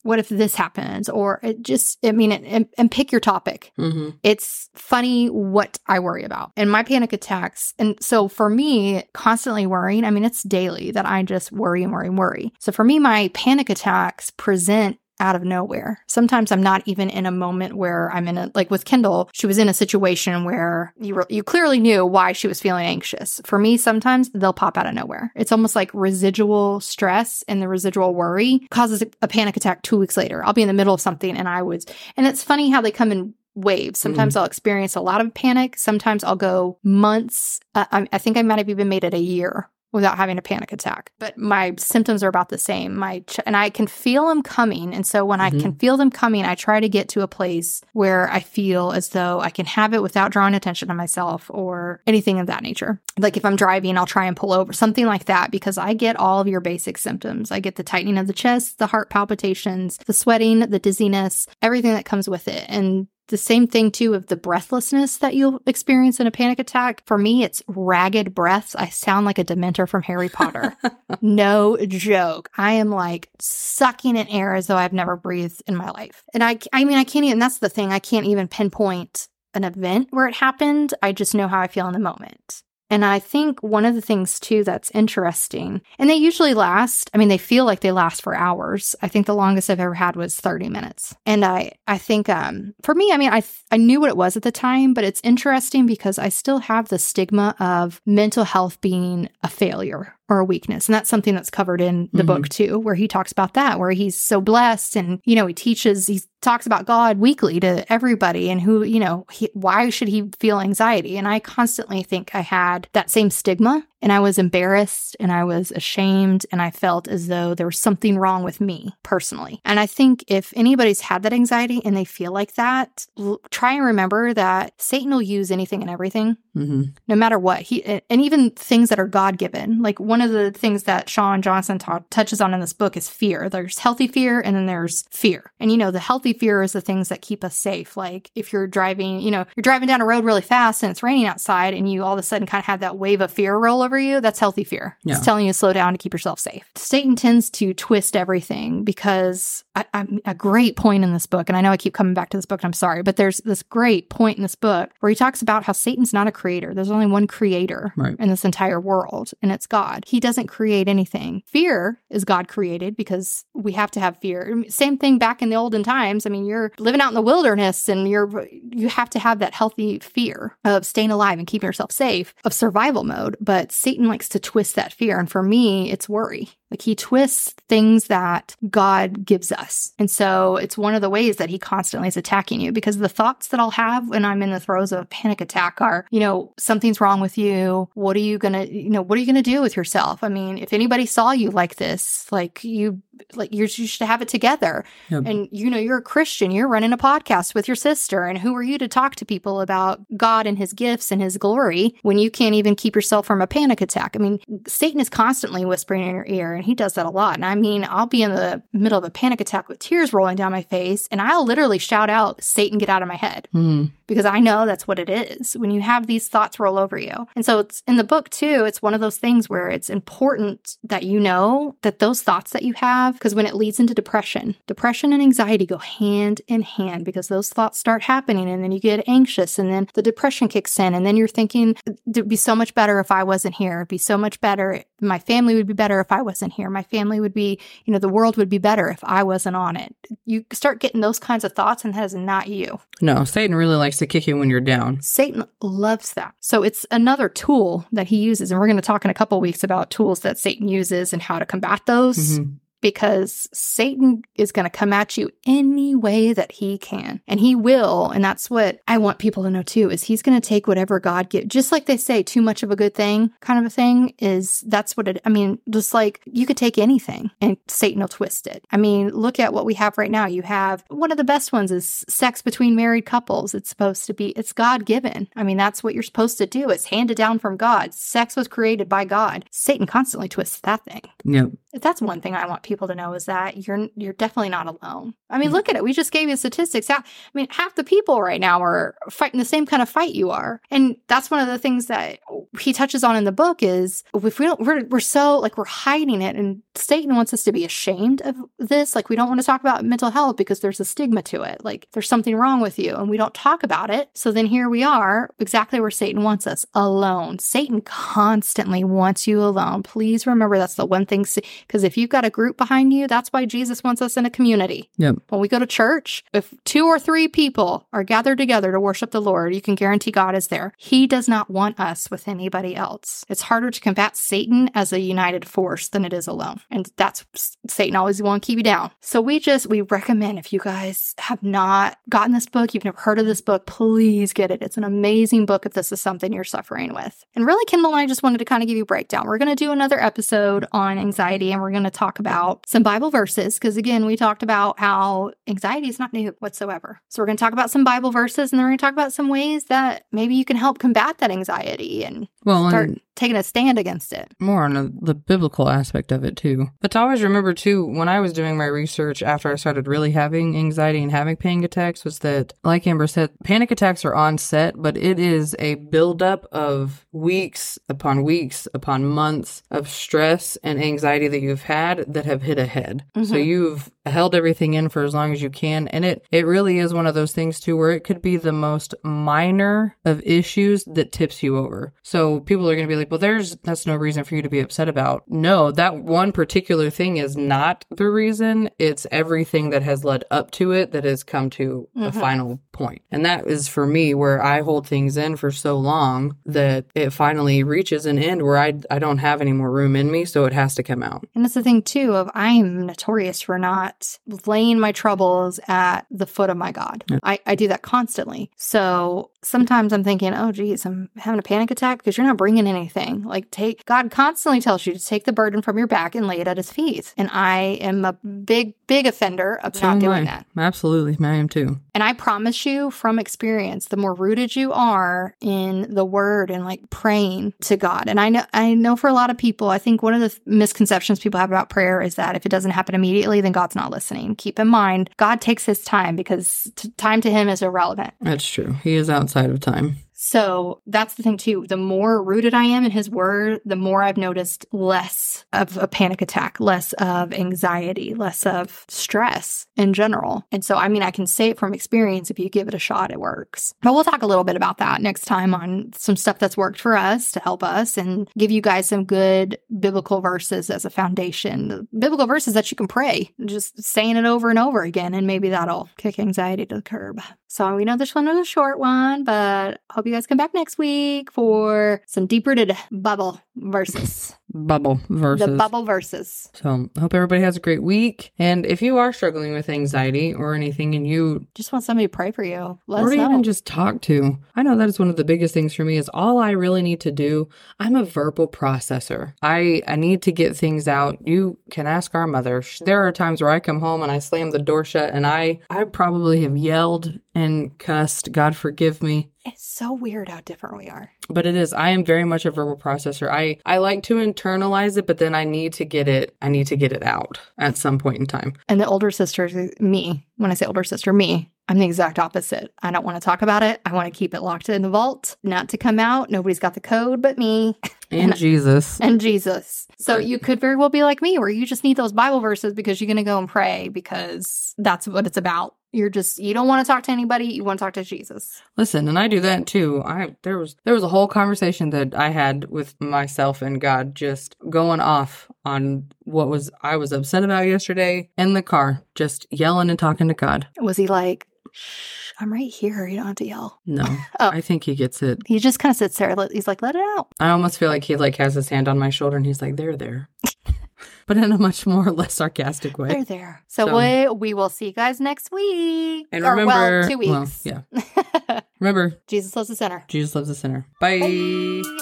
what 0.02 0.18
if 0.18 0.28
this 0.28 0.54
happens 0.54 1.08
or 1.08 1.40
it 1.42 1.62
just 1.62 1.96
i 2.04 2.12
mean 2.12 2.30
and, 2.30 2.68
and 2.76 2.90
pick 2.90 3.10
your 3.10 3.22
topic 3.22 3.72
Mm-hmm. 3.78 4.10
it's 4.22 4.68
funny 4.74 5.28
what 5.28 5.78
I 5.86 5.98
worry 6.00 6.24
about 6.24 6.52
and 6.56 6.70
my 6.70 6.82
panic 6.82 7.12
attacks. 7.12 7.72
And 7.78 7.96
so 8.02 8.28
for 8.28 8.48
me, 8.48 9.04
constantly 9.14 9.66
worrying, 9.66 10.04
I 10.04 10.10
mean, 10.10 10.24
it's 10.24 10.42
daily 10.42 10.90
that 10.92 11.06
I 11.06 11.22
just 11.22 11.52
worry 11.52 11.82
and 11.82 11.92
worry 11.92 12.08
and 12.08 12.18
worry. 12.18 12.52
So 12.58 12.72
for 12.72 12.84
me, 12.84 12.98
my 12.98 13.30
panic 13.34 13.70
attacks 13.70 14.30
present 14.30 14.98
out 15.22 15.36
of 15.36 15.44
nowhere. 15.44 16.02
Sometimes 16.08 16.50
I'm 16.50 16.62
not 16.62 16.82
even 16.84 17.08
in 17.08 17.24
a 17.26 17.30
moment 17.30 17.74
where 17.76 18.10
I'm 18.12 18.26
in 18.26 18.36
a 18.36 18.50
like 18.54 18.70
with 18.70 18.84
Kendell, 18.84 19.30
she 19.32 19.46
was 19.46 19.56
in 19.56 19.68
a 19.68 19.74
situation 19.74 20.44
where 20.44 20.92
you 20.98 21.14
were 21.14 21.26
you 21.30 21.42
clearly 21.44 21.78
knew 21.78 22.04
why 22.04 22.32
she 22.32 22.48
was 22.48 22.60
feeling 22.60 22.84
anxious. 22.84 23.40
For 23.44 23.58
me, 23.58 23.76
sometimes 23.76 24.30
they'll 24.30 24.52
pop 24.52 24.76
out 24.76 24.86
of 24.86 24.94
nowhere. 24.94 25.32
It's 25.36 25.52
almost 25.52 25.76
like 25.76 25.90
residual 25.94 26.80
stress 26.80 27.44
and 27.46 27.62
the 27.62 27.68
residual 27.68 28.14
worry 28.14 28.66
causes 28.70 29.02
a 29.22 29.28
panic 29.28 29.56
attack 29.56 29.82
2 29.82 29.96
weeks 29.96 30.16
later. 30.16 30.44
I'll 30.44 30.52
be 30.52 30.62
in 30.62 30.68
the 30.68 30.74
middle 30.74 30.94
of 30.94 31.00
something 31.00 31.36
and 31.36 31.48
I 31.48 31.62
was 31.62 31.86
and 32.16 32.26
it's 32.26 32.42
funny 32.42 32.70
how 32.70 32.80
they 32.80 32.90
come 32.90 33.12
in 33.12 33.34
waves. 33.54 34.00
Sometimes 34.00 34.34
I'll 34.34 34.44
experience 34.44 34.96
a 34.96 35.00
lot 35.00 35.20
of 35.20 35.32
panic. 35.34 35.78
Sometimes 35.78 36.24
I'll 36.24 36.36
go 36.36 36.78
months. 36.82 37.60
Uh, 37.74 37.84
I, 37.92 38.08
I 38.10 38.18
think 38.18 38.36
I 38.36 38.42
might 38.42 38.58
have 38.58 38.70
even 38.70 38.88
made 38.88 39.04
it 39.04 39.14
a 39.14 39.18
year 39.18 39.68
without 39.92 40.16
having 40.16 40.38
a 40.38 40.42
panic 40.42 40.72
attack. 40.72 41.12
But 41.18 41.36
my 41.38 41.74
symptoms 41.78 42.22
are 42.22 42.28
about 42.28 42.48
the 42.48 42.58
same. 42.58 42.96
My 42.96 43.20
ch- 43.20 43.40
and 43.46 43.56
I 43.56 43.70
can 43.70 43.86
feel 43.86 44.26
them 44.28 44.42
coming. 44.42 44.94
And 44.94 45.06
so 45.06 45.24
when 45.24 45.40
I 45.40 45.50
Mhm. 45.50 45.60
can 45.60 45.72
feel 45.74 45.96
them 45.96 46.10
coming, 46.10 46.44
I 46.44 46.54
try 46.54 46.80
to 46.80 46.88
get 46.88 47.08
to 47.10 47.20
a 47.22 47.28
place 47.28 47.82
where 47.92 48.30
I 48.30 48.40
feel 48.40 48.92
as 48.92 49.10
though 49.10 49.40
I 49.40 49.50
can 49.50 49.66
have 49.66 49.92
it 49.94 50.02
without 50.02 50.32
drawing 50.32 50.54
attention 50.54 50.88
to 50.88 50.94
myself 50.94 51.50
or 51.52 52.00
anything 52.06 52.38
of 52.40 52.46
that 52.46 52.62
nature. 52.62 53.00
Like 53.18 53.36
if 53.36 53.44
I'm 53.44 53.56
driving, 53.56 53.96
I'll 53.98 54.06
try 54.06 54.24
and 54.26 54.36
pull 54.36 54.52
over, 54.52 54.72
something 54.72 55.06
like 55.06 55.26
that, 55.26 55.50
because 55.50 55.76
I 55.78 55.92
get 55.92 56.16
all 56.16 56.40
of 56.40 56.48
your 56.48 56.60
basic 56.60 56.96
symptoms. 56.98 57.50
I 57.50 57.60
get 57.60 57.76
the 57.76 57.82
tightening 57.82 58.18
of 58.18 58.26
the 58.26 58.32
chest, 58.32 58.78
the 58.78 58.86
heart 58.86 59.10
palpitations, 59.10 59.98
the 60.06 60.12
sweating, 60.12 60.60
the 60.60 60.78
dizziness, 60.78 61.46
everything 61.60 61.92
that 61.92 62.04
comes 62.04 62.28
with 62.28 62.48
it. 62.48 62.64
And 62.68 63.08
the 63.32 63.38
same 63.38 63.66
thing 63.66 63.90
too 63.90 64.12
of 64.12 64.26
the 64.26 64.36
breathlessness 64.36 65.16
that 65.16 65.34
you'll 65.34 65.60
experience 65.66 66.20
in 66.20 66.26
a 66.26 66.30
panic 66.30 66.58
attack. 66.58 67.02
For 67.06 67.16
me, 67.16 67.42
it's 67.42 67.62
ragged 67.66 68.34
breaths. 68.34 68.76
I 68.76 68.90
sound 68.90 69.24
like 69.24 69.38
a 69.38 69.44
dementor 69.44 69.88
from 69.88 70.02
Harry 70.02 70.28
Potter. 70.28 70.76
no 71.22 71.78
joke. 71.88 72.50
I 72.58 72.74
am 72.74 72.90
like 72.90 73.30
sucking 73.40 74.16
in 74.16 74.28
air 74.28 74.54
as 74.54 74.66
though 74.66 74.76
I've 74.76 74.92
never 74.92 75.16
breathed 75.16 75.62
in 75.66 75.74
my 75.74 75.90
life. 75.90 76.22
And 76.34 76.44
I, 76.44 76.58
I 76.74 76.84
mean, 76.84 76.98
I 76.98 77.04
can't 77.04 77.24
even, 77.24 77.38
that's 77.38 77.58
the 77.58 77.70
thing. 77.70 77.90
I 77.90 77.98
can't 77.98 78.26
even 78.26 78.48
pinpoint 78.48 79.28
an 79.54 79.64
event 79.64 80.08
where 80.10 80.28
it 80.28 80.34
happened. 80.34 80.92
I 81.02 81.12
just 81.12 81.34
know 81.34 81.48
how 81.48 81.58
I 81.58 81.68
feel 81.68 81.86
in 81.86 81.94
the 81.94 81.98
moment. 81.98 82.62
And 82.92 83.06
I 83.06 83.20
think 83.20 83.62
one 83.62 83.86
of 83.86 83.94
the 83.94 84.02
things 84.02 84.38
too 84.38 84.64
that's 84.64 84.90
interesting, 84.90 85.80
and 85.98 86.10
they 86.10 86.14
usually 86.14 86.52
last, 86.52 87.08
I 87.14 87.16
mean, 87.16 87.28
they 87.28 87.38
feel 87.38 87.64
like 87.64 87.80
they 87.80 87.90
last 87.90 88.20
for 88.20 88.34
hours. 88.34 88.94
I 89.00 89.08
think 89.08 89.24
the 89.24 89.34
longest 89.34 89.70
I've 89.70 89.80
ever 89.80 89.94
had 89.94 90.14
was 90.14 90.36
30 90.36 90.68
minutes. 90.68 91.16
And 91.24 91.42
I, 91.42 91.72
I 91.88 91.96
think, 91.96 92.28
um, 92.28 92.74
for 92.82 92.94
me, 92.94 93.10
I 93.10 93.16
mean, 93.16 93.32
I, 93.32 93.42
I 93.70 93.78
knew 93.78 93.98
what 93.98 94.10
it 94.10 94.16
was 94.18 94.36
at 94.36 94.42
the 94.42 94.52
time, 94.52 94.92
but 94.92 95.04
it's 95.04 95.22
interesting 95.24 95.86
because 95.86 96.18
I 96.18 96.28
still 96.28 96.58
have 96.58 96.88
the 96.90 96.98
stigma 96.98 97.54
of 97.58 98.02
mental 98.04 98.44
health 98.44 98.78
being 98.82 99.30
a 99.42 99.48
failure 99.48 100.14
or 100.28 100.40
a 100.40 100.44
weakness. 100.44 100.86
And 100.86 100.94
that's 100.94 101.08
something 101.10 101.34
that's 101.34 101.50
covered 101.50 101.80
in 101.80 102.10
the 102.12 102.22
Mhm. 102.22 102.26
book 102.26 102.48
too, 102.50 102.78
where 102.78 102.94
he 102.94 103.08
talks 103.08 103.32
about 103.32 103.54
that, 103.54 103.78
where 103.78 103.90
he's 103.92 104.20
so 104.20 104.40
blessed 104.42 104.96
and, 104.96 105.20
you 105.24 105.34
know, 105.34 105.46
he 105.46 105.54
teaches, 105.54 106.06
he 106.06 106.20
talks 106.42 106.66
about 106.66 106.84
God 106.84 107.18
weekly 107.18 107.58
to 107.60 107.90
everybody 107.90 108.50
and 108.50 108.60
who, 108.60 108.82
you 108.82 109.00
know, 109.00 109.26
he, 109.32 109.48
why 109.54 109.88
should 109.90 110.08
he 110.08 110.28
feel 110.38 110.60
anxiety? 110.60 111.16
And 111.16 111.26
I 111.26 111.38
constantly 111.40 112.02
think 112.02 112.34
I 112.34 112.40
had 112.40 112.88
that 112.92 113.10
same 113.10 113.30
stigma 113.30 113.86
and 114.02 114.10
I 114.12 114.18
was 114.18 114.36
embarrassed 114.38 115.16
and 115.20 115.30
I 115.30 115.44
was 115.44 115.70
ashamed 115.70 116.44
and 116.50 116.60
I 116.60 116.70
felt 116.72 117.06
as 117.06 117.28
though 117.28 117.54
there 117.54 117.66
was 117.66 117.78
something 117.78 118.18
wrong 118.18 118.42
with 118.42 118.60
me 118.60 118.92
personally. 119.04 119.60
And 119.64 119.78
I 119.78 119.86
think 119.86 120.24
if 120.26 120.52
anybody's 120.56 121.00
had 121.00 121.22
that 121.22 121.32
anxiety 121.32 121.80
and 121.84 121.96
they 121.96 122.04
feel 122.04 122.32
like 122.32 122.54
that, 122.54 123.06
l- 123.16 123.40
try 123.50 123.74
and 123.74 123.84
remember 123.84 124.34
that 124.34 124.72
Satan 124.82 125.10
will 125.12 125.22
use 125.22 125.50
anything 125.52 125.80
and 125.80 125.90
everything 125.90 126.36
Mm-hmm. 126.54 126.82
no 127.08 127.14
matter 127.16 127.38
what 127.38 127.62
he 127.62 127.82
and 127.82 128.20
even 128.20 128.50
things 128.50 128.90
that 128.90 129.00
are 129.00 129.06
god-given 129.06 129.80
like 129.80 129.98
one 129.98 130.20
of 130.20 130.32
the 130.32 130.50
things 130.50 130.82
that 130.82 131.08
shawn 131.08 131.40
johnson 131.40 131.78
ta- 131.78 132.04
touches 132.10 132.42
on 132.42 132.52
in 132.52 132.60
this 132.60 132.74
book 132.74 132.94
is 132.94 133.08
fear 133.08 133.48
there's 133.48 133.78
healthy 133.78 134.06
fear 134.06 134.38
and 134.38 134.54
then 134.54 134.66
there's 134.66 135.06
fear 135.10 135.50
and 135.58 135.72
you 135.72 135.78
know 135.78 135.90
the 135.90 135.98
healthy 135.98 136.31
fear 136.32 136.62
is 136.62 136.72
the 136.72 136.80
things 136.80 137.08
that 137.08 137.22
keep 137.22 137.44
us 137.44 137.56
safe. 137.56 137.96
Like 137.96 138.30
if 138.34 138.52
you're 138.52 138.66
driving 138.66 139.20
you 139.20 139.30
know 139.30 139.44
you're 139.56 139.62
driving 139.62 139.88
down 139.88 140.00
a 140.00 140.04
road 140.06 140.24
really 140.24 140.40
fast 140.42 140.82
and 140.82 140.90
it's 140.90 141.02
raining 141.02 141.26
outside 141.26 141.74
and 141.74 141.90
you 141.90 142.02
all 142.02 142.12
of 142.14 142.18
a 142.18 142.22
sudden 142.22 142.46
kind 142.46 142.60
of 142.60 142.66
have 142.66 142.80
that 142.80 142.96
wave 142.98 143.20
of 143.20 143.30
fear 143.30 143.56
roll 143.56 143.82
over 143.82 143.98
you 143.98 144.20
that's 144.20 144.38
healthy 144.38 144.64
fear. 144.64 144.96
Yeah. 145.04 145.16
it's 145.16 145.24
telling 145.24 145.46
you 145.46 145.52
to 145.52 145.58
slow 145.58 145.72
down 145.72 145.92
to 145.92 145.98
keep 145.98 146.12
yourself 146.12 146.38
safe. 146.40 146.64
Satan 146.76 147.16
tends 147.16 147.50
to 147.50 147.74
twist 147.74 148.16
everything 148.16 148.84
because 148.84 149.64
I, 149.74 149.84
I'm 149.94 150.20
a 150.24 150.34
great 150.34 150.76
point 150.76 151.04
in 151.04 151.12
this 151.12 151.26
book 151.26 151.48
and 151.48 151.56
i 151.56 151.60
know 151.60 151.70
i 151.70 151.76
keep 151.76 151.94
coming 151.94 152.14
back 152.14 152.30
to 152.30 152.36
this 152.38 152.46
book 152.46 152.60
and 152.62 152.66
i'm 152.66 152.72
sorry 152.72 153.02
but 153.02 153.16
there's 153.16 153.38
this 153.38 153.62
great 153.62 154.10
point 154.10 154.36
in 154.36 154.42
this 154.42 154.54
book 154.54 154.90
where 155.00 155.10
he 155.10 155.16
talks 155.16 155.42
about 155.42 155.64
how 155.64 155.72
satan's 155.72 156.12
not 156.12 156.26
a 156.26 156.32
creator. 156.32 156.74
There's 156.74 156.90
only 156.90 157.06
one 157.06 157.26
creator 157.26 157.92
Right. 157.96 158.16
in 158.18 158.28
this 158.28 158.44
entire 158.44 158.80
world 158.80 159.32
and 159.42 159.50
it's 159.52 159.66
god. 159.66 160.04
He 160.06 160.20
doesn't 160.20 160.46
create 160.46 160.88
anything. 160.88 161.42
Fear 161.46 162.00
is 162.10 162.24
god 162.24 162.48
created 162.48 162.96
because 162.96 163.44
we 163.54 163.72
have 163.72 163.90
to 163.92 164.00
have 164.00 164.18
fear. 164.18 164.64
Same 164.68 164.96
thing 164.98 165.18
back 165.18 165.42
in 165.42 165.48
the 165.50 165.56
olden 165.56 165.82
times 165.82 166.21
i 166.26 166.28
mean 166.28 166.44
you're 166.44 166.72
living 166.78 167.00
out 167.00 167.08
in 167.08 167.14
the 167.14 167.22
wilderness 167.22 167.88
and 167.88 168.08
you're 168.08 168.46
you 168.70 168.88
have 168.88 169.10
to 169.10 169.18
have 169.18 169.38
that 169.38 169.54
healthy 169.54 169.98
fear 169.98 170.56
of 170.64 170.86
staying 170.86 171.10
alive 171.10 171.38
and 171.38 171.46
keeping 171.46 171.66
yourself 171.66 171.92
safe 171.92 172.34
of 172.44 172.52
survival 172.52 173.04
mode 173.04 173.36
but 173.40 173.72
satan 173.72 174.06
likes 174.06 174.28
to 174.28 174.38
twist 174.38 174.74
that 174.74 174.92
fear 174.92 175.18
and 175.18 175.30
for 175.30 175.42
me 175.42 175.90
it's 175.90 176.08
worry 176.08 176.48
like 176.72 176.82
he 176.82 176.94
twists 176.94 177.54
things 177.68 178.06
that 178.06 178.56
God 178.70 179.26
gives 179.26 179.52
us. 179.52 179.92
And 179.98 180.10
so 180.10 180.56
it's 180.56 180.78
one 180.78 180.94
of 180.94 181.02
the 181.02 181.10
ways 181.10 181.36
that 181.36 181.50
he 181.50 181.58
constantly 181.58 182.08
is 182.08 182.16
attacking 182.16 182.62
you 182.62 182.72
because 182.72 182.96
the 182.96 183.10
thoughts 183.10 183.48
that 183.48 183.60
I'll 183.60 183.72
have 183.72 184.08
when 184.08 184.24
I'm 184.24 184.42
in 184.42 184.52
the 184.52 184.58
throes 184.58 184.90
of 184.90 185.00
a 185.00 185.04
panic 185.04 185.42
attack 185.42 185.82
are, 185.82 186.06
you 186.10 186.18
know, 186.18 186.54
something's 186.58 186.98
wrong 186.98 187.20
with 187.20 187.36
you. 187.36 187.90
What 187.92 188.16
are 188.16 188.20
you 188.20 188.38
going 188.38 188.54
to, 188.54 188.72
you 188.74 188.88
know, 188.88 189.02
what 189.02 189.18
are 189.18 189.20
you 189.20 189.26
going 189.26 189.36
to 189.36 189.42
do 189.42 189.60
with 189.60 189.76
yourself? 189.76 190.24
I 190.24 190.28
mean, 190.28 190.56
if 190.56 190.72
anybody 190.72 191.04
saw 191.04 191.32
you 191.32 191.50
like 191.50 191.76
this, 191.76 192.26
like 192.32 192.64
you 192.64 193.02
like 193.34 193.52
you're, 193.52 193.66
you 193.68 193.86
should 193.86 194.06
have 194.06 194.22
it 194.22 194.28
together. 194.28 194.84
Yep. 195.10 195.26
And 195.26 195.48
you 195.52 195.70
know, 195.70 195.78
you're 195.78 195.98
a 195.98 196.02
Christian, 196.02 196.50
you're 196.50 196.68
running 196.68 196.92
a 196.92 196.98
podcast 196.98 197.54
with 197.54 197.68
your 197.68 197.74
sister. 197.76 198.24
And 198.24 198.38
who 198.38 198.54
are 198.56 198.62
you 198.62 198.78
to 198.78 198.88
talk 198.88 199.14
to 199.16 199.24
people 199.24 199.60
about 199.60 200.00
God 200.16 200.46
and 200.46 200.58
his 200.58 200.72
gifts 200.72 201.10
and 201.12 201.20
his 201.22 201.36
glory 201.36 201.94
when 202.02 202.18
you 202.18 202.30
can't 202.30 202.54
even 202.54 202.74
keep 202.74 202.94
yourself 202.94 203.26
from 203.26 203.40
a 203.42 203.46
panic 203.46 203.80
attack? 203.80 204.16
I 204.16 204.18
mean, 204.18 204.40
Satan 204.66 205.00
is 205.00 205.08
constantly 205.08 205.64
whispering 205.64 206.02
in 206.02 206.14
your 206.14 206.26
ear, 206.26 206.54
and 206.54 206.64
he 206.64 206.74
does 206.74 206.94
that 206.94 207.06
a 207.06 207.10
lot. 207.10 207.36
And 207.36 207.44
I 207.44 207.54
mean, 207.54 207.86
I'll 207.88 208.06
be 208.06 208.22
in 208.22 208.32
the 208.34 208.62
middle 208.72 208.98
of 208.98 209.04
a 209.04 209.10
panic 209.10 209.40
attack 209.40 209.68
with 209.68 209.78
tears 209.78 210.12
rolling 210.12 210.36
down 210.36 210.52
my 210.52 210.62
face, 210.62 211.06
and 211.10 211.20
I'll 211.20 211.44
literally 211.44 211.78
shout 211.78 212.10
out, 212.10 212.42
Satan, 212.42 212.78
get 212.78 212.88
out 212.88 213.02
of 213.02 213.08
my 213.08 213.16
head 213.16 213.48
Hmm. 213.52 213.86
because 214.06 214.24
I 214.24 214.40
know 214.40 214.66
that's 214.66 214.86
what 214.88 214.98
it 214.98 215.08
is 215.10 215.54
when 215.56 215.70
you 215.70 215.80
have 215.80 216.06
these 216.06 216.28
thoughts 216.28 216.58
roll 216.60 216.78
over 216.78 216.98
you. 216.98 217.26
And 217.36 217.44
so 217.44 217.58
it's 217.60 217.82
in 217.86 217.96
the 217.96 218.04
book 218.04 218.30
too, 218.30 218.64
it's 218.66 218.82
one 218.82 218.94
of 218.94 219.00
those 219.00 219.18
things 219.18 219.48
where 219.48 219.68
it's 219.68 219.90
important 219.90 220.76
that 220.84 221.02
you 221.04 221.20
know 221.20 221.76
that 221.82 221.98
those 221.98 222.22
thoughts 222.22 222.52
that 222.52 222.62
you 222.62 222.72
have, 222.74 223.01
because 223.10 223.34
when 223.34 223.46
it 223.46 223.54
leads 223.54 223.80
into 223.80 223.94
depression, 223.94 224.54
depression 224.66 225.12
and 225.12 225.20
anxiety 225.20 225.66
go 225.66 225.78
hand 225.78 226.40
in 226.46 226.62
hand 226.62 227.04
because 227.04 227.28
those 227.28 227.48
thoughts 227.50 227.78
start 227.78 228.02
happening 228.02 228.48
and 228.48 228.62
then 228.62 228.70
you 228.72 228.80
get 228.80 229.02
anxious 229.08 229.58
and 229.58 229.72
then 229.72 229.88
the 229.94 230.02
depression 230.02 230.48
kicks 230.48 230.78
in 230.78 230.94
and 230.94 231.04
then 231.04 231.16
you're 231.16 231.28
thinking 231.28 231.74
it'd 232.08 232.28
be 232.28 232.36
so 232.36 232.54
much 232.54 232.74
better 232.74 233.00
if 233.00 233.10
I 233.10 233.24
wasn't 233.24 233.54
here. 233.54 233.78
It'd 233.80 233.88
be 233.88 233.98
so 233.98 234.16
much 234.16 234.40
better. 234.40 234.84
My 235.00 235.18
family 235.18 235.54
would 235.54 235.66
be 235.66 235.72
better 235.72 236.00
if 236.00 236.12
I 236.12 236.22
wasn't 236.22 236.52
here. 236.52 236.70
My 236.70 236.82
family 236.84 237.18
would 237.20 237.34
be, 237.34 237.58
you 237.84 237.92
know, 237.92 237.98
the 237.98 238.08
world 238.08 238.36
would 238.36 238.48
be 238.48 238.58
better 238.58 238.88
if 238.88 239.02
I 239.02 239.22
wasn't 239.22 239.56
on 239.56 239.76
it. 239.76 239.94
You 240.24 240.44
start 240.52 240.80
getting 240.80 241.00
those 241.00 241.18
kinds 241.18 241.44
of 241.44 241.52
thoughts 241.54 241.84
and 241.84 241.94
that 241.94 242.04
is 242.04 242.14
not 242.14 242.48
you. 242.48 242.78
No, 243.00 243.24
Satan 243.24 243.56
really 243.56 243.76
likes 243.76 243.98
to 243.98 244.06
kick 244.06 244.26
you 244.26 244.36
when 244.36 244.48
you're 244.50 244.60
down. 244.60 245.00
Satan 245.02 245.44
loves 245.60 246.14
that. 246.14 246.34
So 246.40 246.62
it's 246.62 246.86
another 246.90 247.28
tool 247.28 247.84
that 247.92 248.06
he 248.06 248.16
uses. 248.18 248.50
And 248.50 248.60
we're 248.60 248.66
going 248.66 248.76
to 248.76 248.82
talk 248.82 249.04
in 249.04 249.10
a 249.10 249.14
couple 249.14 249.40
weeks 249.40 249.64
about 249.64 249.90
tools 249.90 250.20
that 250.20 250.38
Satan 250.38 250.68
uses 250.68 251.12
and 251.12 251.20
how 251.20 251.38
to 251.38 251.46
combat 251.46 251.82
those. 251.86 252.38
Mhm. 252.38 252.58
Because 252.82 253.48
Satan 253.54 254.22
is 254.34 254.52
going 254.52 254.64
to 254.64 254.70
come 254.70 254.92
at 254.92 255.16
you 255.16 255.30
any 255.46 255.94
way 255.94 256.34
that 256.34 256.52
he 256.52 256.76
can. 256.76 257.22
And 257.26 257.40
he 257.40 257.54
will. 257.54 258.10
And 258.10 258.22
that's 258.22 258.50
what 258.50 258.80
I 258.86 258.98
want 258.98 259.18
people 259.18 259.44
to 259.44 259.50
know 259.50 259.62
too, 259.62 259.90
is 259.90 260.04
he's 260.04 260.20
going 260.20 260.38
to 260.38 260.46
take 260.46 260.66
whatever 260.66 261.00
God 261.00 261.30
gives. 261.30 261.46
Just 261.46 261.72
like 261.72 261.86
they 261.86 261.96
say, 261.96 262.22
too 262.22 262.42
much 262.42 262.62
of 262.62 262.70
a 262.70 262.76
good 262.76 262.94
thing 262.94 263.30
kind 263.40 263.58
of 263.58 263.64
a 263.64 263.70
thing 263.70 264.14
is 264.18 264.62
that's 264.66 264.96
what 264.96 265.08
it, 265.08 265.20
I 265.24 265.28
mean, 265.28 265.58
just 265.70 265.94
like 265.94 266.20
you 266.26 266.44
could 266.44 266.56
take 266.56 266.76
anything 266.76 267.30
and 267.40 267.56
Satan 267.68 268.00
will 268.00 268.08
twist 268.08 268.46
it. 268.46 268.64
I 268.70 268.76
mean, 268.76 269.10
look 269.10 269.38
at 269.38 269.52
what 269.52 269.64
we 269.64 269.74
have 269.74 269.96
right 269.96 270.10
now. 270.10 270.26
You 270.26 270.42
have 270.42 270.84
one 270.88 271.12
of 271.12 271.16
the 271.16 271.24
best 271.24 271.52
ones 271.52 271.70
is 271.70 272.04
sex 272.08 272.42
between 272.42 272.74
married 272.76 273.06
couples. 273.06 273.54
It's 273.54 273.68
supposed 273.68 274.06
to 274.06 274.14
be, 274.14 274.30
it's 274.30 274.52
God 274.52 274.84
given. 274.84 275.28
I 275.36 275.44
mean, 275.44 275.56
that's 275.56 275.84
what 275.84 275.94
you're 275.94 276.02
supposed 276.02 276.38
to 276.38 276.46
do. 276.46 276.68
It's 276.68 276.86
handed 276.86 277.16
down 277.16 277.38
from 277.38 277.56
God. 277.56 277.94
Sex 277.94 278.34
was 278.34 278.48
created 278.48 278.88
by 278.88 279.04
God. 279.04 279.44
Satan 279.50 279.86
constantly 279.86 280.28
twists 280.28 280.58
that 280.60 280.84
thing. 280.84 281.02
Yep. 281.24 281.50
That's 281.74 282.02
one 282.02 282.20
thing 282.20 282.34
I 282.34 282.46
want 282.46 282.62
people 282.62 282.71
to 282.88 282.94
know 282.94 283.14
is 283.14 283.26
that 283.26 283.66
you're 283.66 283.88
you're 283.96 284.12
definitely 284.12 284.48
not 284.48 284.66
alone. 284.66 285.14
I 285.30 285.38
mean, 285.38 285.48
mm-hmm. 285.48 285.54
look 285.54 285.68
at 285.68 285.76
it. 285.76 285.84
We 285.84 285.92
just 285.92 286.12
gave 286.12 286.28
you 286.28 286.36
statistics. 286.36 286.88
Half, 286.88 287.04
I 287.06 287.30
mean, 287.34 287.46
half 287.50 287.74
the 287.74 287.84
people 287.84 288.20
right 288.22 288.40
now 288.40 288.62
are 288.62 288.94
fighting 289.10 289.38
the 289.38 289.44
same 289.44 289.66
kind 289.66 289.82
of 289.82 289.88
fight 289.88 290.14
you 290.14 290.30
are, 290.30 290.60
and 290.70 290.96
that's 291.08 291.30
one 291.30 291.40
of 291.40 291.46
the 291.46 291.58
things 291.58 291.86
that 291.86 292.20
he 292.60 292.72
touches 292.72 293.02
on 293.02 293.16
in 293.16 293.24
the 293.24 293.32
book 293.32 293.62
is 293.62 294.04
if 294.14 294.38
we 294.38 294.46
don't, 294.46 294.60
we're 294.60 294.84
we're 294.84 295.00
so 295.00 295.38
like 295.38 295.56
we're 295.56 295.64
hiding 295.64 296.20
it, 296.20 296.36
and 296.36 296.62
Satan 296.74 297.14
wants 297.14 297.32
us 297.32 297.44
to 297.44 297.52
be 297.52 297.64
ashamed 297.64 298.20
of 298.22 298.36
this. 298.58 298.94
Like 298.94 299.08
we 299.08 299.16
don't 299.16 299.28
want 299.28 299.40
to 299.40 299.46
talk 299.46 299.60
about 299.60 299.84
mental 299.84 300.10
health 300.10 300.36
because 300.36 300.60
there's 300.60 300.80
a 300.80 300.84
stigma 300.84 301.22
to 301.22 301.42
it. 301.42 301.64
Like 301.64 301.88
there's 301.92 302.08
something 302.08 302.36
wrong 302.36 302.60
with 302.60 302.78
you, 302.78 302.94
and 302.94 303.08
we 303.08 303.16
don't 303.16 303.34
talk 303.34 303.62
about 303.62 303.90
it. 303.90 304.10
So 304.14 304.32
then 304.32 304.46
here 304.46 304.68
we 304.68 304.82
are, 304.82 305.30
exactly 305.38 305.80
where 305.80 305.90
Satan 305.90 306.22
wants 306.22 306.46
us, 306.46 306.66
alone. 306.74 307.38
Satan 307.38 307.80
constantly 307.80 308.84
wants 308.84 309.26
you 309.26 309.42
alone. 309.42 309.82
Please 309.82 310.26
remember 310.26 310.58
that's 310.58 310.74
the 310.74 310.86
one 310.86 311.06
thing. 311.06 311.24
Because 311.66 311.84
if 311.84 311.96
you've 311.96 312.10
got 312.10 312.24
a 312.24 312.30
group 312.30 312.56
behind 312.56 312.92
you, 312.92 313.06
that's 313.06 313.30
why 313.30 313.44
Jesus 313.44 313.82
wants 313.82 314.02
us 314.02 314.16
in 314.16 314.26
a 314.26 314.30
community. 314.30 314.90
Yep. 314.98 315.16
When 315.28 315.40
we 315.40 315.48
go 315.48 315.58
to 315.58 315.66
church, 315.66 316.24
if 316.32 316.52
two 316.64 316.86
or 316.86 316.98
three 316.98 317.28
people 317.28 317.86
are 317.92 318.04
gathered 318.04 318.38
together 318.38 318.72
to 318.72 318.80
worship 318.80 319.10
the 319.10 319.20
Lord, 319.20 319.54
you 319.54 319.62
can 319.62 319.74
guarantee 319.74 320.10
God 320.10 320.34
is 320.34 320.48
there. 320.48 320.72
He 320.76 321.06
does 321.06 321.28
not 321.28 321.50
want 321.50 321.78
us 321.78 322.10
with 322.10 322.28
anybody 322.42 322.74
else. 322.74 323.24
It's 323.28 323.42
harder 323.42 323.70
to 323.70 323.80
combat 323.80 324.16
Satan 324.16 324.68
as 324.74 324.92
a 324.92 324.98
united 324.98 325.46
force 325.46 325.88
than 325.88 326.04
it 326.04 326.12
is 326.12 326.26
alone. 326.26 326.60
And 326.70 326.90
that's 326.96 327.24
Satan 327.68 327.94
always 327.94 328.20
want 328.20 328.42
to 328.42 328.46
keep 328.46 328.58
you 328.58 328.64
down. 328.64 328.90
So 329.00 329.20
we 329.20 329.38
just, 329.38 329.68
we 329.68 329.82
recommend 329.82 330.40
if 330.40 330.52
you 330.52 330.58
guys 330.58 331.14
have 331.18 331.40
not 331.42 331.98
gotten 332.08 332.32
this 332.32 332.46
book, 332.46 332.74
you've 332.74 332.84
never 332.84 333.00
heard 333.00 333.20
of 333.20 333.26
this 333.26 333.40
book, 333.40 333.66
please 333.66 334.32
get 334.32 334.50
it. 334.50 334.60
It's 334.60 334.76
an 334.76 334.82
amazing 334.82 335.46
book 335.46 335.66
if 335.66 335.74
this 335.74 335.92
is 335.92 336.00
something 336.00 336.32
you're 336.32 336.42
suffering 336.42 336.94
with. 336.94 337.24
And 337.36 337.46
really, 337.46 337.64
Kendell 337.66 337.92
and 337.92 337.96
I 337.96 338.06
just 338.06 338.24
wanted 338.24 338.38
to 338.38 338.44
kind 338.44 338.62
of 338.62 338.66
give 338.66 338.76
you 338.76 338.82
a 338.82 338.86
breakdown. 338.86 339.26
We're 339.26 339.38
going 339.38 339.54
to 339.54 339.64
do 339.64 339.70
another 339.70 340.02
episode 340.02 340.66
on 340.72 340.98
anxiety 340.98 341.52
and 341.52 341.62
we're 341.62 341.70
going 341.70 341.84
to 341.84 341.90
talk 341.90 342.18
about 342.18 342.68
some 342.68 342.82
Bible 342.82 343.10
verses 343.10 343.54
because, 343.54 343.76
again, 343.76 344.04
we 344.04 344.16
talked 344.16 344.42
about 344.42 344.80
how 344.80 345.30
anxiety 345.46 345.88
is 345.88 346.00
not 346.00 346.12
new 346.12 346.34
whatsoever. 346.40 347.00
So, 347.08 347.22
we're 347.22 347.26
going 347.26 347.36
to 347.36 347.44
talk 347.44 347.52
about 347.52 347.70
some 347.70 347.84
Bible 347.84 348.10
verses 348.10 348.50
and 348.50 348.58
then 348.58 348.64
we're 348.64 348.70
going 348.70 348.78
to 348.78 348.82
talk 348.82 348.94
about 348.94 349.12
some 349.12 349.28
ways 349.28 349.64
that 349.66 350.06
maybe 350.10 350.34
you 350.34 350.44
can 350.44 350.56
help 350.56 350.80
combat 350.80 351.18
that 351.18 351.30
anxiety 351.30 352.04
and 352.04 352.26
Well, 352.44 352.68
start 352.68 352.90
taking 353.14 353.36
a 353.36 353.42
stand 353.42 353.78
against 353.78 354.12
it. 354.12 354.32
more 354.40 354.64
on 354.64 354.74
the, 354.74 354.92
the 355.00 355.14
biblical 355.14 355.68
aspect 355.68 356.12
of 356.12 356.24
it 356.24 356.36
too. 356.36 356.68
But 356.80 356.90
to 356.92 356.98
always 356.98 357.22
remember 357.22 357.54
too, 357.54 357.84
when 357.86 358.08
I 358.08 358.20
was 358.20 358.32
doing 358.32 358.56
my 358.56 358.66
research 358.66 359.22
after 359.22 359.50
I 359.50 359.56
started 359.56 359.86
really 359.86 360.12
having 360.12 360.56
anxiety 360.56 361.02
and 361.02 361.10
having 361.10 361.36
panic 361.36 361.64
attacks, 361.64 362.04
was 362.04 362.20
that, 362.20 362.52
like 362.64 362.86
Amber 362.86 363.06
said, 363.06 363.30
panic 363.44 363.70
attacks 363.70 364.04
are 364.04 364.14
on 364.14 364.38
set, 364.38 364.74
but 364.76 364.96
it 364.96 365.18
is 365.18 365.54
a 365.58 365.74
buildup 365.74 366.46
of 366.52 367.06
weeks 367.12 367.78
upon 367.88 368.22
weeks 368.22 368.66
upon 368.74 369.04
months 369.04 369.62
of 369.70 369.88
stress 369.88 370.56
and 370.62 370.82
anxiety 370.82 371.28
that 371.28 371.40
you've 371.40 371.62
had 371.62 372.04
that 372.12 372.24
have 372.24 372.42
hit 372.42 372.58
a 372.58 372.66
head. 372.66 373.04
So 373.14 373.20
mm-hmm. 373.20 373.36
you've 373.36 373.90
held 374.06 374.34
everything 374.34 374.74
in 374.74 374.88
for 374.88 375.04
as 375.04 375.14
long 375.14 375.32
as 375.32 375.42
you 375.42 375.50
can, 375.50 375.88
and 375.88 376.04
it 376.04 376.24
it 376.30 376.46
really 376.46 376.78
is 376.78 376.94
one 376.94 377.06
of 377.06 377.14
those 377.14 377.32
things 377.32 377.60
too 377.60 377.76
where 377.76 377.92
it 377.92 378.04
could 378.04 378.22
be 378.22 378.36
the 378.36 378.52
most 378.52 378.94
minor 379.04 379.96
of 380.04 380.22
issues 380.24 380.84
that 380.84 381.12
tips 381.12 381.42
you 381.42 381.56
over. 381.58 381.92
So 382.02 382.40
people 382.40 382.68
are 382.68 382.74
going 382.74 382.86
to 382.86 382.92
be 382.92 382.96
like, 382.96 383.01
"Well, 383.10 383.18
there's 383.18 383.56
that's 383.56 383.86
no 383.86 383.96
reason 383.96 384.24
for 384.24 384.34
you 384.36 384.42
to 384.42 384.48
be 384.48 384.60
upset 384.60 384.88
about." 384.88 385.24
No, 385.28 385.70
that 385.72 385.96
one 385.98 386.32
particular 386.32 386.90
thing 386.90 387.16
is 387.16 387.36
not 387.36 387.84
the 387.90 388.08
reason. 388.08 388.70
It's 388.78 389.06
everything 389.10 389.70
that 389.70 389.82
has 389.82 390.04
led 390.04 390.24
up 390.30 390.50
to 390.52 390.72
it 390.72 390.92
that 390.92 391.04
has 391.04 391.22
come 391.22 391.50
to 391.50 391.88
a 391.96 392.10
Mhm. 392.10 392.14
final 392.14 392.60
point. 392.72 393.02
And 393.10 393.24
that 393.26 393.46
is 393.46 393.68
for 393.68 393.86
me 393.86 394.14
where 394.14 394.42
I 394.42 394.62
hold 394.62 394.86
things 394.86 395.16
in 395.16 395.36
for 395.36 395.50
so 395.50 395.76
long 395.78 396.36
that 396.46 396.86
it 396.94 397.10
finally 397.10 397.62
reaches 397.62 398.06
an 398.06 398.18
end 398.18 398.42
where 398.42 398.58
I 398.58 398.74
I 398.90 398.98
don't 398.98 399.18
have 399.18 399.40
any 399.40 399.52
more 399.52 399.70
room 399.70 399.94
in 399.96 400.10
me, 400.10 400.24
so 400.24 400.44
it 400.44 400.52
has 400.52 400.74
to 400.76 400.82
come 400.82 401.02
out. 401.02 401.26
And 401.34 401.44
that's 401.44 401.54
the 401.54 401.62
thing 401.62 401.82
too 401.82 402.14
of 402.14 402.30
I'm 402.34 402.86
notorious 402.86 403.40
for 403.40 403.58
not 403.58 404.18
laying 404.46 404.78
my 404.80 404.92
troubles 404.92 405.60
at 405.68 406.06
the 406.10 406.26
foot 406.26 406.50
of 406.50 406.56
my 406.56 406.72
God. 406.72 407.04
Yeah. 407.10 407.18
I, 407.22 407.38
I 407.46 407.54
do 407.54 407.68
that 407.68 407.82
constantly. 407.82 408.50
So 408.56 409.30
sometimes 409.42 409.92
I'm 409.92 410.04
thinking, 410.04 410.32
oh 410.34 410.52
geez, 410.52 410.86
I'm 410.86 411.10
having 411.16 411.38
a 411.38 411.42
panic 411.42 411.70
attack 411.70 411.98
because 411.98 412.16
you're 412.16 412.26
not 412.26 412.36
bringing 412.36 412.66
anything. 412.66 412.91
Like 412.94 413.50
take 413.50 413.84
God 413.84 414.10
constantly 414.10 414.60
tells 414.60 414.86
you 414.86 414.92
to 414.92 415.04
take 415.04 415.24
the 415.24 415.32
burden 415.32 415.62
from 415.62 415.78
your 415.78 415.86
back 415.86 416.14
and 416.14 416.26
lay 416.26 416.40
it 416.40 416.48
at 416.48 416.56
his 416.56 416.70
feet. 416.70 417.14
And 417.16 417.28
I 417.32 417.78
am 417.80 418.04
a 418.04 418.12
big, 418.12 418.74
big 418.86 419.06
offender 419.06 419.58
of 419.62 419.80
not 419.82 419.98
doing 419.98 420.24
that. 420.24 420.46
Absolutely, 420.56 421.16
I 421.26 421.34
am 421.34 421.48
too. 421.48 421.78
And 421.94 422.02
I 422.02 422.14
promise 422.14 422.64
you 422.64 422.90
from 422.90 423.18
experience, 423.18 423.86
the 423.86 423.96
more 423.96 424.14
rooted 424.14 424.56
you 424.56 424.72
are 424.72 425.34
in 425.40 425.94
the 425.94 426.04
word 426.04 426.50
and 426.50 426.64
like 426.64 426.88
praying 426.90 427.52
to 427.62 427.76
God. 427.76 428.04
And 428.08 428.18
I 428.18 428.28
know, 428.28 428.44
I 428.52 428.74
know 428.74 428.96
for 428.96 429.08
a 429.08 429.12
lot 429.12 429.30
of 429.30 429.36
people, 429.36 429.68
I 429.68 429.78
think 429.78 430.02
one 430.02 430.14
of 430.14 430.20
the 430.20 430.38
misconceptions 430.46 431.20
people 431.20 431.38
have 431.38 431.50
about 431.50 431.68
prayer 431.68 432.00
is 432.00 432.14
that 432.14 432.36
if 432.36 432.46
it 432.46 432.48
doesn't 432.48 432.70
happen 432.70 432.94
immediately, 432.94 433.40
then 433.40 433.52
God's 433.52 433.76
not 433.76 433.90
listening. 433.90 434.36
Keep 434.36 434.58
in 434.58 434.68
mind, 434.68 435.10
God 435.16 435.40
takes 435.40 435.66
his 435.66 435.82
time 435.84 436.16
because 436.16 436.70
t- 436.76 436.90
time 436.96 437.20
to 437.20 437.30
him 437.30 437.48
is 437.48 437.62
irrelevant. 437.62 438.14
That's 438.20 438.46
true. 438.46 438.72
He 438.82 438.94
is 438.94 439.10
outside 439.10 439.50
of 439.50 439.60
time. 439.60 439.96
So 440.24 440.80
that's 440.86 441.14
the 441.14 441.24
thing 441.24 441.36
too. 441.36 441.66
The 441.68 441.76
more 441.76 442.22
rooted 442.22 442.54
I 442.54 442.62
am 442.62 442.84
in 442.84 442.92
his 442.92 443.10
word, 443.10 443.60
the 443.64 443.74
more 443.74 444.04
I've 444.04 444.16
noticed 444.16 444.64
less 444.70 445.44
of 445.52 445.76
a 445.76 445.88
panic 445.88 446.22
attack, 446.22 446.60
less 446.60 446.92
of 446.92 447.32
anxiety, 447.32 448.14
less 448.14 448.46
of 448.46 448.84
stress 448.86 449.66
in 449.76 449.92
general. 449.94 450.46
And 450.52 450.64
so, 450.64 450.76
I 450.76 450.86
mean, 450.86 451.02
I 451.02 451.10
can 451.10 451.26
say 451.26 451.48
it 451.48 451.58
from 451.58 451.74
experience. 451.74 452.30
If 452.30 452.38
you 452.38 452.48
give 452.48 452.68
it 452.68 452.74
a 452.74 452.78
shot, 452.78 453.10
it 453.10 453.18
works. 453.18 453.74
But 453.82 453.94
we'll 453.94 454.04
talk 454.04 454.22
a 454.22 454.26
little 454.26 454.44
bit 454.44 454.54
about 454.54 454.78
that 454.78 455.02
next 455.02 455.24
time 455.24 455.56
on 455.56 455.90
some 455.96 456.14
stuff 456.14 456.38
that's 456.38 456.56
worked 456.56 456.80
for 456.80 456.96
us 456.96 457.32
to 457.32 457.40
help 457.40 457.64
us 457.64 457.98
and 457.98 458.30
give 458.38 458.52
you 458.52 458.60
guys 458.60 458.86
some 458.86 459.04
good 459.04 459.58
biblical 459.80 460.20
verses 460.20 460.70
as 460.70 460.84
a 460.84 460.90
foundation. 460.90 461.88
Biblical 461.98 462.28
verses 462.28 462.54
that 462.54 462.70
you 462.70 462.76
can 462.76 462.86
pray, 462.86 463.34
just 463.44 463.82
saying 463.82 464.16
it 464.16 464.24
over 464.24 464.50
and 464.50 464.58
over 464.60 464.82
again. 464.82 465.14
And 465.14 465.26
maybe 465.26 465.48
that'll 465.48 465.90
kick 465.96 466.20
anxiety 466.20 466.64
to 466.66 466.76
the 466.76 466.82
curb. 466.82 467.20
So 467.52 467.76
we 467.76 467.84
know 467.84 467.98
this 467.98 468.14
one 468.14 468.24
was 468.24 468.38
a 468.38 468.46
short 468.46 468.78
one, 468.78 469.24
but 469.24 469.82
hope 469.90 470.06
you 470.06 470.12
guys 470.14 470.26
come 470.26 470.38
back 470.38 470.54
next 470.54 470.78
week 470.78 471.30
for 471.30 472.00
some 472.06 472.24
deep 472.24 472.46
rooted 472.46 472.74
bubble 472.90 473.42
verses. 473.56 474.34
Bubble 474.52 475.00
versus 475.08 475.46
The 475.46 475.56
bubble 475.56 475.84
versus. 475.84 476.50
So 476.54 476.88
hope 476.98 477.14
everybody 477.14 477.42
has 477.42 477.56
a 477.56 477.60
great 477.60 477.82
week. 477.82 478.32
And 478.38 478.66
if 478.66 478.82
you 478.82 478.98
are 478.98 479.12
struggling 479.12 479.52
with 479.52 479.68
anxiety 479.68 480.34
or 480.34 480.54
anything 480.54 480.94
and 480.94 481.06
you 481.06 481.46
Just 481.54 481.72
want 481.72 481.84
somebody 481.84 482.06
to 482.06 482.10
pray 482.10 482.30
for 482.30 482.44
you. 482.44 482.78
Let 482.86 483.04
or 483.04 483.12
even 483.12 483.42
just 483.42 483.66
talk 483.66 484.00
to, 484.02 484.38
I 484.54 484.62
know 484.62 484.76
that 484.76 484.88
is 484.88 484.98
one 484.98 485.10
of 485.10 485.16
the 485.16 485.24
biggest 485.24 485.54
things 485.54 485.74
for 485.74 485.84
me 485.84 485.96
is 485.96 486.10
all 486.12 486.38
I 486.38 486.50
really 486.50 486.82
need 486.82 487.00
to 487.00 487.10
do. 487.10 487.48
I'm 487.80 487.96
a 487.96 488.04
verbal 488.04 488.48
processor. 488.48 489.34
I, 489.42 489.82
I 489.86 489.96
need 489.96 490.22
to 490.22 490.32
get 490.32 490.56
things 490.56 490.86
out. 490.86 491.18
You 491.26 491.58
can 491.70 491.86
ask 491.86 492.14
our 492.14 492.26
mother. 492.26 492.62
There 492.84 493.06
are 493.06 493.12
times 493.12 493.40
where 493.40 493.50
I 493.50 493.60
come 493.60 493.80
home 493.80 494.02
and 494.02 494.12
I 494.12 494.18
slam 494.18 494.50
the 494.50 494.58
door 494.58 494.84
shut 494.84 495.12
and 495.12 495.26
I, 495.26 495.60
I 495.70 495.84
probably 495.84 496.42
have 496.42 496.56
yelled 496.56 497.18
and 497.34 497.76
cussed. 497.78 498.32
God 498.32 498.54
forgive 498.56 499.02
me. 499.02 499.30
It's 499.44 499.64
so 499.64 499.92
weird 499.92 500.28
how 500.28 500.40
different 500.44 500.76
we 500.76 500.88
are. 500.88 501.10
But 501.28 501.46
it 501.46 501.54
is. 501.56 501.72
I 501.72 501.90
am 501.90 502.04
very 502.04 502.24
much 502.24 502.44
a 502.44 502.50
verbal 502.50 502.76
processor. 502.76 503.28
I 503.30 503.58
I 503.66 503.78
like 503.78 504.02
to 504.04 504.14
internalize 504.16 504.96
it, 504.96 505.06
but 505.06 505.18
then 505.18 505.34
I 505.34 505.44
need 505.44 505.72
to 505.74 505.84
get 505.84 506.08
it. 506.08 506.34
I 506.42 506.48
need 506.48 506.66
to 506.68 506.76
get 506.76 506.92
it 506.92 507.02
out 507.02 507.38
at 507.58 507.76
some 507.76 507.98
point 507.98 508.18
in 508.18 508.26
time. 508.26 508.52
And 508.68 508.80
the 508.80 508.86
older 508.86 509.10
sister, 509.10 509.48
me, 509.80 510.26
when 510.36 510.50
I 510.50 510.54
say 510.54 510.66
older 510.66 510.84
sister, 510.84 511.12
me, 511.12 511.50
I'm 511.68 511.78
the 511.78 511.86
exact 511.86 512.18
opposite. 512.18 512.72
I 512.82 512.90
don't 512.90 513.04
want 513.04 513.16
to 513.16 513.24
talk 513.24 513.40
about 513.42 513.62
it. 513.62 513.80
I 513.86 513.92
want 513.94 514.12
to 514.12 514.16
keep 514.18 514.34
it 514.34 514.42
locked 514.42 514.68
in 514.68 514.82
the 514.82 514.90
vault, 514.90 515.36
not 515.42 515.68
to 515.70 515.78
come 515.78 515.98
out. 515.98 516.28
Nobody's 516.30 516.58
got 516.58 516.74
the 516.74 516.80
code 516.80 517.22
but 517.22 517.38
me 517.38 517.76
And 518.10 518.36
Jesus. 518.36 519.00
and 519.00 519.20
Jesus. 519.20 519.86
So 519.98 520.16
Right. 520.16 520.26
you 520.26 520.38
could 520.38 520.60
very 520.60 520.76
well 520.76 520.88
be 520.90 521.04
like 521.04 521.22
me, 521.22 521.38
where 521.38 521.48
you 521.48 521.64
just 521.64 521.84
need 521.84 521.96
those 521.96 522.12
Bible 522.12 522.40
verses 522.40 522.74
because 522.74 523.00
you're 523.00 523.06
going 523.06 523.16
to 523.16 523.22
go 523.22 523.38
and 523.38 523.48
pray 523.48 523.88
because 523.88 524.74
that's 524.76 525.06
what 525.08 525.26
it's 525.26 525.36
about. 525.36 525.76
You're 525.92 526.10
just, 526.10 526.38
you 526.38 526.54
don't 526.54 526.66
want 526.66 526.84
to 526.84 526.90
talk 526.90 527.02
to 527.04 527.12
anybody. 527.12 527.44
You 527.44 527.64
want 527.64 527.78
to 527.78 527.84
talk 527.84 527.94
to 527.94 528.04
Jesus. 528.04 528.62
Listen, 528.76 529.08
and 529.08 529.18
I 529.18 529.28
do 529.28 529.40
that 529.40 529.66
too. 529.66 530.02
I 530.04 530.36
there 530.42 530.58
was 530.58 530.76
there 530.84 530.94
was 530.94 531.02
a 531.02 531.08
whole 531.08 531.28
conversation 531.28 531.90
that 531.90 532.14
I 532.14 532.30
had 532.30 532.70
with 532.70 532.98
myself 533.00 533.60
and 533.62 533.80
God 533.80 534.14
just 534.14 534.56
going 534.70 535.00
off 535.00 535.50
on 535.64 536.10
what 536.20 536.48
was 536.48 536.70
I 536.82 536.96
was 536.96 537.12
upset 537.12 537.44
about 537.44 537.66
yesterday 537.66 538.30
in 538.38 538.54
the 538.54 538.62
car, 538.62 539.02
just 539.14 539.46
yelling 539.50 539.90
and 539.90 539.98
talking 539.98 540.28
to 540.28 540.34
God. 540.34 540.66
Was 540.80 540.96
he 540.96 541.06
like, 541.06 541.46
Shh, 541.72 542.32
I'm 542.38 542.52
right 542.52 542.70
here. 542.70 543.06
You 543.06 543.16
don't 543.16 543.26
have 543.26 543.36
to 543.36 543.46
yell. 543.46 543.80
No. 543.86 544.04
Oh. 544.40 544.48
I 544.48 544.60
think 544.60 544.84
he 544.84 544.94
gets 544.94 545.22
it. 545.22 545.38
He 545.46 545.58
just 545.58 545.78
kind 545.78 545.90
of 545.90 545.96
sits 545.96 546.16
there. 546.18 546.34
He's 546.50 546.66
like, 546.66 546.82
let 546.82 546.96
it 546.96 547.04
out. 547.16 547.28
I 547.38 547.50
almost 547.50 547.78
feel 547.78 547.88
like 547.90 548.02
he 548.02 548.16
like 548.16 548.36
has 548.36 548.54
his 548.54 548.68
hand 548.68 548.88
on 548.88 548.98
my 548.98 549.10
shoulder 549.10 549.36
and 549.36 549.46
he's 549.46 549.62
like, 549.62 549.76
"There, 549.76 549.96
there," 549.96 550.28
but 551.26 551.36
in 551.36 551.52
a 551.52 551.58
much 551.58 551.86
more 551.86 552.10
less 552.10 552.34
sarcastic 552.34 552.98
way. 552.98 553.08
They're 553.08 553.24
there. 553.24 553.62
So, 553.68 553.86
So- 553.86 553.96
we, 553.98 554.28
we 554.34 554.54
will 554.54 554.68
see 554.68 554.86
you 554.86 554.92
guys 554.92 555.20
next 555.20 555.50
week. 555.52 556.26
And 556.32 556.44
Or, 556.44 556.50
remember, 556.50 557.00
well, 557.00 557.08
two 557.08 557.18
well, 557.18 557.40
weeks. 557.42 557.62
yeah. 557.64 557.82
Remember, 558.80 559.16
Jesus 559.28 559.54
loves 559.54 559.68
the 559.68 559.76
sinner. 559.76 560.04
Jesus 560.08 560.34
loves 560.34 560.48
the 560.48 560.54
sinner. 560.56 560.86
Bye. 561.00 561.20
Bye. 561.20 561.98